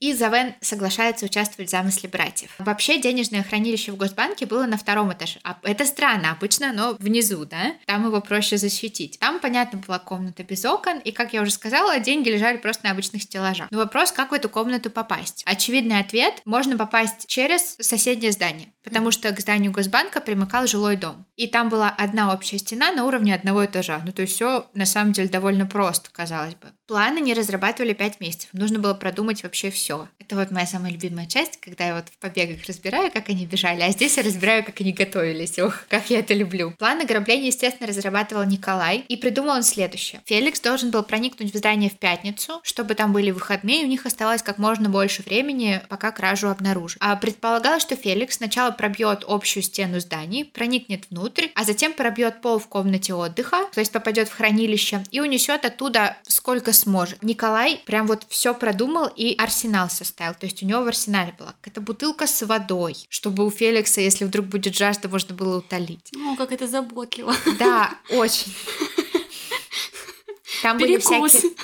И 0.00 0.12
Завен 0.14 0.54
соглашается 0.60 1.26
участвовать 1.26 1.68
в 1.68 1.72
замысле 1.72 2.08
братьев. 2.08 2.50
Вообще, 2.58 3.00
денежное 3.00 3.42
хранилище 3.42 3.92
в 3.92 3.96
Госбанке 3.96 4.46
было 4.46 4.66
на 4.66 4.76
втором 4.76 5.12
этаже. 5.12 5.40
А 5.42 5.58
это 5.62 5.84
странно, 5.84 6.32
обычно 6.32 6.70
оно 6.70 6.94
внизу, 6.98 7.44
да? 7.44 7.74
Там 7.86 8.06
его 8.06 8.20
проще 8.20 8.56
защитить. 8.58 9.18
Там, 9.18 9.40
понятно, 9.40 9.78
была 9.78 9.98
комната 9.98 10.44
без 10.44 10.64
окон, 10.64 10.98
и, 10.98 11.12
как 11.12 11.32
я 11.32 11.42
уже 11.42 11.50
сказала, 11.50 11.98
деньги 11.98 12.28
лежали 12.28 12.56
просто 12.56 12.86
на 12.86 12.92
обычных 12.92 13.22
стеллажах. 13.22 13.68
Но 13.70 13.78
вопрос, 13.78 14.12
как 14.12 14.30
в 14.30 14.34
эту 14.34 14.48
комнату 14.48 14.90
попасть? 14.90 15.42
Очевидный 15.46 15.98
ответ– 15.98 16.34
можно 16.44 16.76
попасть 16.76 17.26
через 17.26 17.76
соседнее 17.80 18.32
здание, 18.32 18.72
потому 18.84 19.10
что 19.10 19.30
к 19.32 19.40
зданию 19.40 19.72
Госбанка 19.72 20.20
примыкал 20.20 20.66
жилой 20.66 20.96
дом. 20.96 21.26
И 21.36 21.46
там 21.46 21.68
была 21.68 21.88
одна 21.88 22.32
общая 22.32 22.58
стена 22.58 22.92
на 22.92 23.04
уровне 23.04 23.34
одного 23.34 23.64
этажа. 23.64 24.00
Ну, 24.04 24.12
то 24.12 24.22
есть 24.22 24.34
все 24.34 24.66
на 24.74 24.86
самом 24.86 25.12
деле 25.12 25.28
довольно 25.28 25.66
просто, 25.66 26.10
казалось 26.10 26.54
бы. 26.54 26.72
Планы 26.88 27.20
не 27.20 27.34
разрабатывали 27.34 27.92
пять 27.92 28.18
месяцев. 28.18 28.48
Нужно 28.54 28.78
было 28.78 28.94
продумать 28.94 29.42
вообще 29.42 29.70
все. 29.70 30.08
Это 30.18 30.36
вот 30.36 30.50
моя 30.50 30.66
самая 30.66 30.90
любимая 30.90 31.26
часть, 31.26 31.60
когда 31.60 31.86
я 31.86 31.94
вот 31.94 32.06
в 32.08 32.16
побегах 32.16 32.66
разбираю, 32.66 33.12
как 33.12 33.28
они 33.28 33.44
бежали, 33.44 33.82
а 33.82 33.90
здесь 33.90 34.16
я 34.16 34.22
разбираю, 34.22 34.64
как 34.64 34.80
они 34.80 34.94
готовились. 34.94 35.58
Ох, 35.58 35.84
как 35.88 36.08
я 36.08 36.20
это 36.20 36.32
люблю. 36.32 36.70
План 36.78 37.02
ограбления, 37.02 37.48
естественно, 37.48 37.86
разрабатывал 37.86 38.44
Николай, 38.44 39.04
и 39.06 39.18
придумал 39.18 39.56
он 39.56 39.64
следующее. 39.64 40.22
Феликс 40.24 40.60
должен 40.60 40.90
был 40.90 41.02
проникнуть 41.02 41.52
в 41.52 41.58
здание 41.58 41.90
в 41.90 41.98
пятницу, 41.98 42.60
чтобы 42.62 42.94
там 42.94 43.12
были 43.12 43.32
выходные, 43.32 43.82
и 43.82 43.84
у 43.84 43.88
них 43.88 44.06
оставалось 44.06 44.42
как 44.42 44.56
можно 44.56 44.88
больше 44.88 45.22
времени, 45.22 45.82
пока 45.90 46.10
кражу 46.10 46.48
обнаружат. 46.48 46.96
А 47.02 47.14
предполагалось, 47.16 47.82
что 47.82 47.96
Феликс 47.96 48.36
сначала 48.36 48.70
пробьет 48.70 49.24
общую 49.28 49.62
стену 49.62 50.00
зданий, 50.00 50.46
проникнет 50.46 51.04
внутрь, 51.10 51.48
а 51.54 51.64
затем 51.64 51.92
пробьет 51.92 52.40
пол 52.40 52.58
в 52.58 52.66
комнате 52.66 53.12
отдыха, 53.12 53.66
то 53.74 53.80
есть 53.80 53.92
попадет 53.92 54.30
в 54.30 54.34
хранилище 54.34 55.04
и 55.10 55.20
унесет 55.20 55.66
оттуда 55.66 56.16
сколько 56.22 56.72
сможет. 56.78 57.22
Николай 57.22 57.82
прям 57.84 58.06
вот 58.06 58.24
все 58.28 58.54
продумал 58.54 59.10
и 59.14 59.34
арсенал 59.36 59.90
составил. 59.90 60.34
То 60.34 60.46
есть 60.46 60.62
у 60.62 60.66
него 60.66 60.82
в 60.82 60.88
арсенале 60.88 61.34
была 61.38 61.54
какая-то 61.60 61.80
бутылка 61.80 62.26
с 62.26 62.46
водой, 62.46 62.96
чтобы 63.08 63.44
у 63.44 63.50
Феликса, 63.50 64.00
если 64.00 64.24
вдруг 64.24 64.46
будет 64.46 64.74
жажда, 64.74 65.08
можно 65.08 65.34
было 65.34 65.58
утолить. 65.58 66.12
О, 66.16 66.36
как 66.36 66.52
это 66.52 66.66
заботливо. 66.66 67.34
Да, 67.58 67.90
очень. 68.10 68.54
Там 70.62 70.78
были 70.78 70.96
Перекус. 70.96 71.32
всякие... 71.32 71.50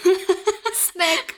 Снэк. 0.92 1.34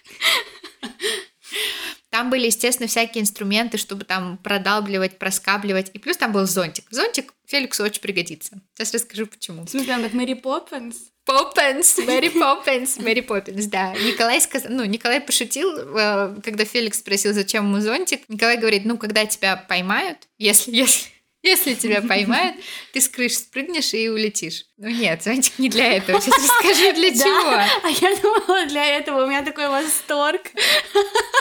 Там 2.16 2.30
были, 2.30 2.46
естественно, 2.46 2.88
всякие 2.88 3.20
инструменты, 3.20 3.76
чтобы 3.76 4.06
там 4.06 4.38
продалбливать, 4.38 5.18
проскабливать. 5.18 5.90
И 5.92 5.98
плюс 5.98 6.16
там 6.16 6.32
был 6.32 6.46
зонтик. 6.46 6.86
Зонтик 6.88 7.34
Феликсу 7.46 7.84
очень 7.84 8.00
пригодится. 8.00 8.58
Сейчас 8.72 8.94
расскажу, 8.94 9.26
почему. 9.26 9.66
В 9.66 9.68
смысле, 9.68 9.96
он 9.96 10.02
как 10.02 10.14
Мэри 10.14 10.32
Поппинс? 10.32 10.96
Поппинс, 11.26 11.98
Мэри 12.06 12.30
Поппинс, 12.30 12.96
Мэри 12.96 13.20
Поппинс, 13.20 13.66
да. 13.66 13.92
Николай 13.92 14.40
сказал, 14.40 14.70
ну, 14.72 14.86
Николай 14.86 15.20
пошутил, 15.20 15.68
э, 15.76 16.36
когда 16.42 16.64
Феликс 16.64 17.00
спросил, 17.00 17.34
зачем 17.34 17.66
ему 17.66 17.80
зонтик. 17.82 18.22
Николай 18.30 18.56
говорит, 18.56 18.86
ну, 18.86 18.96
когда 18.96 19.26
тебя 19.26 19.54
поймают, 19.54 20.16
если, 20.38 20.70
если, 20.74 21.10
если 21.42 21.74
тебя 21.74 22.00
поймают, 22.00 22.56
ты 22.94 23.02
с 23.02 23.10
крыши 23.10 23.36
спрыгнешь 23.36 23.92
и 23.92 24.08
улетишь. 24.08 24.64
Ну 24.78 24.88
нет, 24.88 25.22
зонтик 25.22 25.58
не 25.58 25.68
для 25.68 25.92
этого. 25.98 26.18
Сейчас 26.18 26.42
расскажу, 26.42 26.94
для 26.94 27.10
чего. 27.12 27.50
А 27.50 27.90
я 27.90 28.16
думала, 28.16 28.64
для 28.64 28.86
этого 28.86 29.24
у 29.24 29.28
меня 29.28 29.44
такой 29.44 29.68
восторг. 29.68 30.40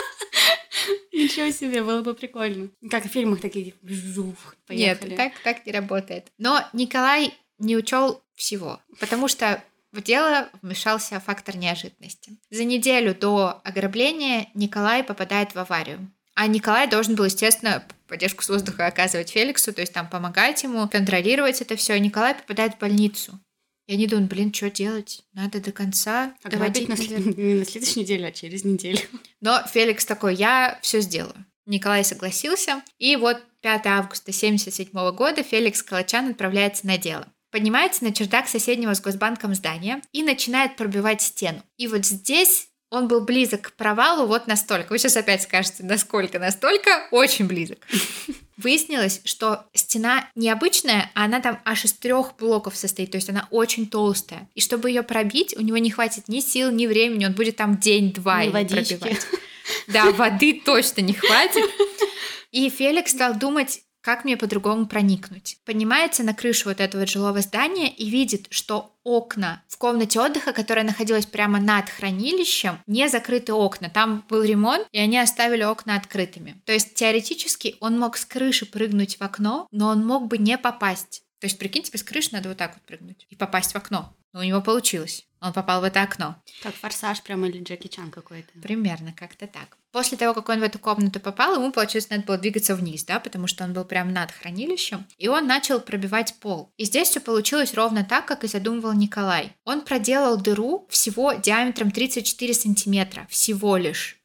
Ничего 1.26 1.50
себе, 1.50 1.82
было 1.82 2.02
бы 2.02 2.14
прикольно. 2.14 2.68
Как 2.90 3.04
в 3.04 3.08
фильмах 3.08 3.40
такие, 3.40 3.74
поехали. 4.66 5.10
Нет, 5.10 5.16
так, 5.16 5.32
так 5.42 5.66
не 5.66 5.72
работает. 5.72 6.26
Но 6.38 6.64
Николай 6.72 7.34
не 7.58 7.76
учел 7.76 8.22
всего, 8.34 8.80
потому 9.00 9.28
что 9.28 9.62
в 9.92 10.02
дело 10.02 10.48
вмешался 10.62 11.18
фактор 11.20 11.56
неожиданности. 11.56 12.32
За 12.50 12.64
неделю 12.64 13.14
до 13.14 13.60
ограбления 13.64 14.48
Николай 14.54 15.02
попадает 15.02 15.54
в 15.54 15.58
аварию. 15.58 16.10
А 16.34 16.46
Николай 16.46 16.86
должен 16.86 17.14
был, 17.14 17.24
естественно, 17.24 17.82
поддержку 18.06 18.44
с 18.44 18.48
воздуха 18.48 18.86
оказывать 18.86 19.30
Феликсу, 19.30 19.72
то 19.72 19.80
есть 19.80 19.94
там 19.94 20.08
помогать 20.08 20.62
ему, 20.62 20.86
контролировать 20.86 21.62
это 21.62 21.76
все. 21.76 21.98
Николай 21.98 22.34
попадает 22.34 22.74
в 22.74 22.78
больницу. 22.78 23.40
И 23.86 23.94
они 23.94 24.06
думают, 24.06 24.28
блин, 24.28 24.52
что 24.52 24.70
делать? 24.70 25.22
Надо 25.32 25.60
до 25.60 25.70
конца 25.72 26.34
Ограбить 26.42 26.86
доводить. 26.86 26.88
на, 26.88 26.96
наверное». 26.96 27.22
след- 27.24 27.36
не 27.38 27.54
на 27.54 27.64
следующей 27.64 28.00
неделе, 28.00 28.26
а 28.26 28.32
через 28.32 28.64
неделю. 28.64 28.98
Но 29.40 29.62
Феликс 29.72 30.04
такой, 30.04 30.34
я 30.34 30.78
все 30.82 31.00
сделаю. 31.00 31.44
Николай 31.66 32.04
согласился. 32.04 32.82
И 32.98 33.16
вот 33.16 33.42
5 33.62 33.86
августа 33.86 34.30
1977 34.30 35.16
года 35.16 35.42
Феликс 35.42 35.82
Калачан 35.82 36.30
отправляется 36.30 36.86
на 36.86 36.98
дело. 36.98 37.26
Поднимается 37.50 38.04
на 38.04 38.12
чердак 38.12 38.48
соседнего 38.48 38.94
с 38.94 39.00
Госбанком 39.00 39.54
здания 39.54 40.02
и 40.12 40.22
начинает 40.22 40.76
пробивать 40.76 41.22
стену. 41.22 41.62
И 41.76 41.86
вот 41.86 42.04
здесь 42.04 42.68
он 42.90 43.08
был 43.08 43.24
близок 43.24 43.62
к 43.62 43.72
провалу 43.72 44.26
вот 44.26 44.46
настолько. 44.46 44.90
Вы 44.92 44.98
сейчас 44.98 45.16
опять 45.16 45.42
скажете, 45.42 45.82
насколько, 45.82 46.38
настолько, 46.38 47.08
очень 47.10 47.46
близок. 47.46 47.78
Выяснилось, 48.56 49.20
что 49.24 49.66
стена 49.74 50.30
необычная, 50.34 51.10
а 51.14 51.26
она 51.26 51.40
там 51.40 51.60
аж 51.64 51.84
из 51.84 51.92
трех 51.92 52.36
блоков 52.36 52.74
состоит, 52.74 53.10
то 53.10 53.16
есть 53.16 53.28
она 53.28 53.46
очень 53.50 53.86
толстая. 53.86 54.48
И 54.54 54.60
чтобы 54.60 54.88
ее 54.88 55.02
пробить, 55.02 55.54
у 55.56 55.60
него 55.60 55.76
не 55.76 55.90
хватит 55.90 56.28
ни 56.28 56.40
сил, 56.40 56.70
ни 56.70 56.86
времени, 56.86 57.26
он 57.26 57.32
будет 57.32 57.56
там 57.56 57.76
день-два 57.78 58.44
водички. 58.46 58.96
пробивать. 58.96 59.26
Да, 59.88 60.10
воды 60.12 60.62
точно 60.64 61.02
не 61.02 61.12
хватит. 61.12 61.64
И 62.52 62.70
Феликс 62.70 63.10
стал 63.10 63.34
думать, 63.34 63.80
как 64.06 64.24
мне 64.24 64.36
по-другому 64.36 64.86
проникнуть. 64.86 65.58
Поднимается 65.64 66.22
на 66.22 66.32
крышу 66.32 66.68
вот 66.68 66.80
этого 66.80 67.08
жилого 67.08 67.40
здания 67.40 67.92
и 67.92 68.08
видит, 68.08 68.46
что 68.50 68.94
окна 69.02 69.64
в 69.66 69.76
комнате 69.78 70.20
отдыха, 70.20 70.52
которая 70.52 70.84
находилась 70.84 71.26
прямо 71.26 71.58
над 71.58 71.90
хранилищем, 71.90 72.78
не 72.86 73.08
закрыты 73.08 73.52
окна. 73.52 73.90
Там 73.90 74.24
был 74.28 74.44
ремонт, 74.44 74.86
и 74.92 75.00
они 75.00 75.18
оставили 75.18 75.64
окна 75.64 75.96
открытыми. 75.96 76.62
То 76.66 76.72
есть 76.72 76.94
теоретически 76.94 77.74
он 77.80 77.98
мог 77.98 78.16
с 78.16 78.24
крыши 78.24 78.64
прыгнуть 78.64 79.16
в 79.18 79.22
окно, 79.22 79.66
но 79.72 79.88
он 79.88 80.06
мог 80.06 80.28
бы 80.28 80.38
не 80.38 80.56
попасть. 80.56 81.24
То 81.40 81.48
есть, 81.48 81.58
прикиньте, 81.58 81.98
с 81.98 82.02
крыши 82.04 82.28
надо 82.30 82.48
вот 82.48 82.58
так 82.58 82.74
вот 82.74 82.84
прыгнуть 82.84 83.26
и 83.28 83.34
попасть 83.34 83.72
в 83.72 83.76
окно. 83.76 84.14
Но 84.36 84.42
у 84.42 84.44
него 84.44 84.60
получилось. 84.60 85.26
Он 85.40 85.54
попал 85.54 85.80
в 85.80 85.84
это 85.84 86.02
окно. 86.02 86.36
Как 86.62 86.74
форсаж 86.74 87.22
прямо 87.22 87.48
или 87.48 87.62
Джеки 87.62 87.88
Чан 87.88 88.10
какой-то. 88.10 88.52
Примерно 88.60 89.14
как-то 89.14 89.46
так. 89.46 89.78
После 89.92 90.18
того, 90.18 90.34
как 90.34 90.50
он 90.50 90.60
в 90.60 90.62
эту 90.62 90.78
комнату 90.78 91.20
попал, 91.20 91.54
ему, 91.54 91.72
получается, 91.72 92.10
надо 92.12 92.26
было 92.26 92.36
двигаться 92.36 92.76
вниз, 92.76 93.02
да, 93.04 93.18
потому 93.18 93.46
что 93.46 93.64
он 93.64 93.72
был 93.72 93.86
прямо 93.86 94.10
над 94.10 94.30
хранилищем, 94.30 95.06
и 95.16 95.26
он 95.28 95.46
начал 95.46 95.80
пробивать 95.80 96.34
пол. 96.38 96.70
И 96.76 96.84
здесь 96.84 97.08
все 97.08 97.20
получилось 97.20 97.72
ровно 97.72 98.04
так, 98.04 98.26
как 98.26 98.44
и 98.44 98.46
задумывал 98.46 98.92
Николай. 98.92 99.56
Он 99.64 99.80
проделал 99.80 100.36
дыру 100.36 100.86
всего 100.90 101.32
диаметром 101.32 101.90
34 101.90 102.52
сантиметра, 102.52 103.26
всего 103.30 103.78
лишь. 103.78 104.20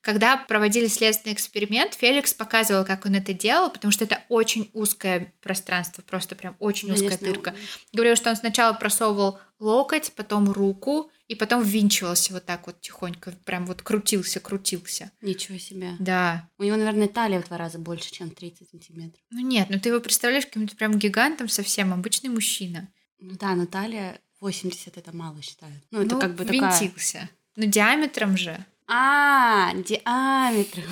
Когда 0.00 0.36
проводили 0.36 0.86
следственный 0.86 1.34
эксперимент, 1.34 1.94
Феликс 1.94 2.32
показывал, 2.34 2.84
как 2.84 3.04
он 3.06 3.14
это 3.14 3.32
делал, 3.32 3.70
потому 3.70 3.92
что 3.92 4.04
это 4.04 4.22
очень 4.28 4.70
узкое 4.72 5.32
пространство, 5.42 6.02
просто 6.02 6.34
прям 6.34 6.56
очень 6.58 6.90
узкая 6.90 7.16
Конечно. 7.16 7.26
дырка. 7.26 7.54
Говорил, 7.92 8.16
что 8.16 8.30
он 8.30 8.36
сначала 8.36 8.72
просовывал 8.72 9.38
локоть, 9.58 10.12
потом 10.14 10.50
руку, 10.50 11.10
и 11.28 11.36
потом 11.36 11.62
ввинчивался 11.62 12.32
вот 12.32 12.44
так 12.44 12.66
вот 12.66 12.80
тихонько, 12.80 13.30
прям 13.44 13.64
вот 13.64 13.82
крутился, 13.82 14.40
крутился. 14.40 15.12
Ничего 15.20 15.58
себе. 15.58 15.92
Да. 16.00 16.48
У 16.58 16.64
него, 16.64 16.76
наверное, 16.76 17.06
талия 17.06 17.40
в 17.40 17.46
два 17.46 17.56
раза 17.56 17.78
больше, 17.78 18.10
чем 18.10 18.30
30 18.30 18.68
сантиметров. 18.70 19.22
Ну 19.30 19.40
нет, 19.40 19.68
ну 19.70 19.78
ты 19.78 19.90
его 19.90 20.00
представляешь 20.00 20.46
каким-то 20.46 20.74
прям 20.74 20.98
гигантом 20.98 21.48
совсем, 21.48 21.92
обычный 21.92 22.30
мужчина. 22.30 22.88
Ну 23.20 23.36
да, 23.38 23.54
но 23.54 23.66
талия 23.66 24.18
80 24.40 24.96
это 24.96 25.14
мало 25.14 25.40
считают. 25.40 25.76
Ну, 25.92 26.02
это 26.02 26.18
как 26.18 26.34
бы 26.34 26.44
такая... 26.44 26.80
винтился. 26.80 27.28
Ну 27.54 27.66
диаметром 27.66 28.36
же. 28.36 28.64
А, 28.92 29.72
диаметр. 29.74 30.80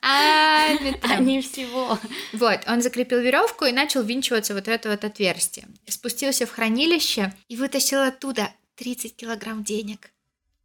А, 0.00 0.74
диаметром. 0.76 1.10
А 1.10 1.16
не 1.20 1.40
всего. 1.42 1.98
Вот, 2.32 2.60
он 2.66 2.80
закрепил 2.82 3.20
веревку 3.20 3.64
и 3.66 3.72
начал 3.72 4.02
винчиваться 4.02 4.54
вот 4.54 4.64
в 4.66 4.68
это 4.68 4.88
вот 4.90 5.04
отверстие. 5.04 5.66
Спустился 5.86 6.46
в 6.46 6.50
хранилище 6.52 7.32
и 7.48 7.56
вытащил 7.56 8.00
оттуда 8.00 8.50
30 8.76 9.14
килограмм 9.16 9.62
денег. 9.62 10.10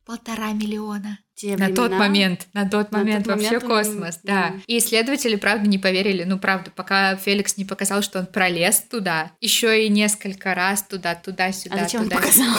Полтора 0.06 0.54
миллиона. 0.54 1.20
Те 1.36 1.58
На 1.58 1.70
тот 1.74 1.92
момент, 1.92 2.48
на 2.54 2.68
тот 2.68 2.92
На 2.92 3.00
момент 3.00 3.26
тот 3.26 3.34
вообще 3.36 3.60
момент 3.60 3.64
он- 3.64 3.70
космос, 3.70 4.20
да. 4.24 4.50
да. 4.50 4.54
И 4.68 4.78
исследователи, 4.78 5.36
правда, 5.36 5.68
не 5.68 5.78
поверили, 5.78 6.24
ну, 6.24 6.40
правда, 6.40 6.72
пока 6.72 7.16
Феликс 7.18 7.58
не 7.58 7.66
показал, 7.66 8.02
что 8.02 8.20
он 8.20 8.26
пролез 8.26 8.80
туда, 8.90 9.32
еще 9.42 9.86
и 9.86 9.90
несколько 9.90 10.56
раз 10.56 10.84
туда, 10.84 11.14
туда, 11.16 11.52
сюда, 11.52 11.76
А 11.76 11.80
зачем 11.80 12.02
он 12.04 12.10
туда. 12.10 12.18
показал? 12.22 12.56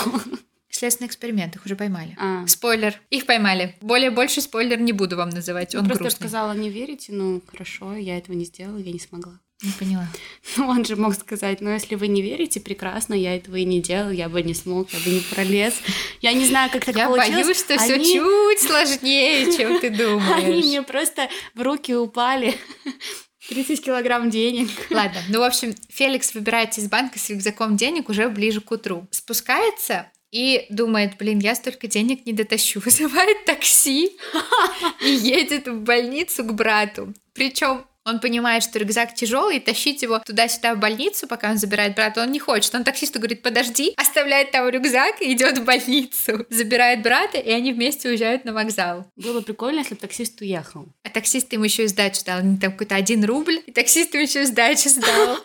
Следственный 0.79 1.09
эксперимент, 1.09 1.57
их 1.57 1.65
уже 1.65 1.75
поймали. 1.75 2.17
А. 2.21 2.47
Спойлер, 2.47 3.01
их 3.11 3.27
поймали. 3.27 3.75
Более 3.81 4.13
больше 4.13 4.41
спойлер 4.41 4.79
не 4.79 4.93
буду 4.93 5.17
вам 5.17 5.31
называть, 5.31 5.75
он 5.75 5.87
Просто 5.87 6.05
грустный. 6.05 6.29
сказала, 6.29 6.53
не 6.53 6.71
верите, 6.71 7.13
ну 7.13 7.43
хорошо, 7.51 7.97
я 7.97 8.17
этого 8.17 8.37
не 8.37 8.45
сделала, 8.45 8.79
я 8.79 8.93
не 8.93 9.01
смогла. 9.01 9.41
Не 9.61 9.73
поняла. 9.73 10.07
Ну, 10.57 10.69
он 10.69 10.85
же 10.85 10.95
мог 10.95 11.15
сказать, 11.15 11.61
ну, 11.61 11.71
если 11.71 11.97
вы 11.97 12.07
не 12.07 12.23
верите, 12.23 12.61
прекрасно, 12.61 13.15
я 13.15 13.35
этого 13.35 13.57
и 13.57 13.65
не 13.65 13.83
делал, 13.83 14.11
я 14.11 14.29
бы 14.29 14.41
не 14.43 14.55
смог, 14.55 14.89
я 14.93 15.01
бы 15.01 15.11
не 15.11 15.21
пролез. 15.21 15.75
Я 16.21 16.33
не 16.33 16.47
знаю, 16.47 16.71
как 16.71 16.85
так 16.85 16.95
я 16.95 17.09
получилось. 17.09 17.29
Я 17.37 17.43
боюсь, 17.43 17.59
что 17.59 17.75
Они... 17.75 18.05
все 18.05 18.15
чуть 18.15 18.61
сложнее, 18.69 19.57
чем 19.57 19.81
ты 19.81 19.91
думаешь. 19.91 20.45
Они 20.45 20.63
мне 20.63 20.83
просто 20.83 21.29
в 21.57 21.63
руки 21.63 21.93
упали. 21.93 22.55
30 23.49 23.85
килограмм 23.85 24.31
денег. 24.31 24.69
Ладно, 24.91 25.19
ну, 25.29 25.41
в 25.41 25.43
общем, 25.43 25.75
Феликс 25.89 26.35
выбирается 26.35 26.81
из 26.81 26.89
банка 26.89 27.19
с 27.19 27.29
рюкзаком 27.29 27.77
денег 27.77 28.09
уже 28.09 28.29
ближе 28.29 28.61
к 28.61 28.71
утру. 28.71 29.09
Спускается 29.11 30.07
и 30.31 30.67
думает, 30.71 31.17
блин, 31.19 31.39
я 31.39 31.55
столько 31.55 31.87
денег 31.87 32.27
не 32.27 32.33
дотащу. 32.33 32.81
Вызывает 32.85 33.45
такси 33.45 34.17
и 35.03 35.11
едет 35.11 35.69
в 35.69 35.81
больницу 35.81 36.45
к 36.45 36.53
брату. 36.53 37.15
Причем 37.33 37.85
он 38.09 38.21
понимает, 38.21 38.63
что 38.63 38.79
рюкзак 38.79 39.15
тяжелый, 39.15 39.59
и 39.59 39.61
тащить 39.61 40.01
его 40.03 40.19
туда-сюда 40.25 40.75
в 40.75 40.79
больницу, 40.79 41.29
пока 41.29 41.51
он 41.51 41.59
забирает 41.59 41.95
брата, 41.95 42.23
он 42.23 42.33
не 42.33 42.39
хочет. 42.39 42.75
Он 42.75 42.83
таксисту 42.83 43.19
говорит, 43.19 43.43
подожди, 43.43 43.93
оставляет 43.97 44.51
там 44.51 44.67
рюкзак 44.67 45.21
и 45.21 45.33
идет 45.33 45.59
в 45.59 45.65
больницу. 45.65 46.47
Забирает 46.51 47.03
брата, 47.03 47.37
и 47.37 47.51
они 47.51 47.73
вместе 47.73 48.09
уезжают 48.09 48.47
на 48.47 48.55
вокзал. 48.55 49.11
Было 49.17 49.43
прикольно, 49.43 49.81
если 49.81 49.95
бы 49.95 50.01
таксист 50.01 50.41
уехал. 50.41 50.89
А 51.03 51.11
таксист 51.11 51.53
им 51.53 51.65
еще 51.65 51.85
и 51.85 51.89
сдачу 51.89 52.25
дал. 52.25 52.41
Там 52.41 52.59
какой-то 52.59 52.95
один 52.95 53.25
рубль, 53.25 53.61
и 53.67 53.73
таксист 53.73 54.15
им 54.15 54.23
еще 54.23 54.43
и 54.43 54.47
сдачу 54.47 54.89
сдал. 54.89 55.39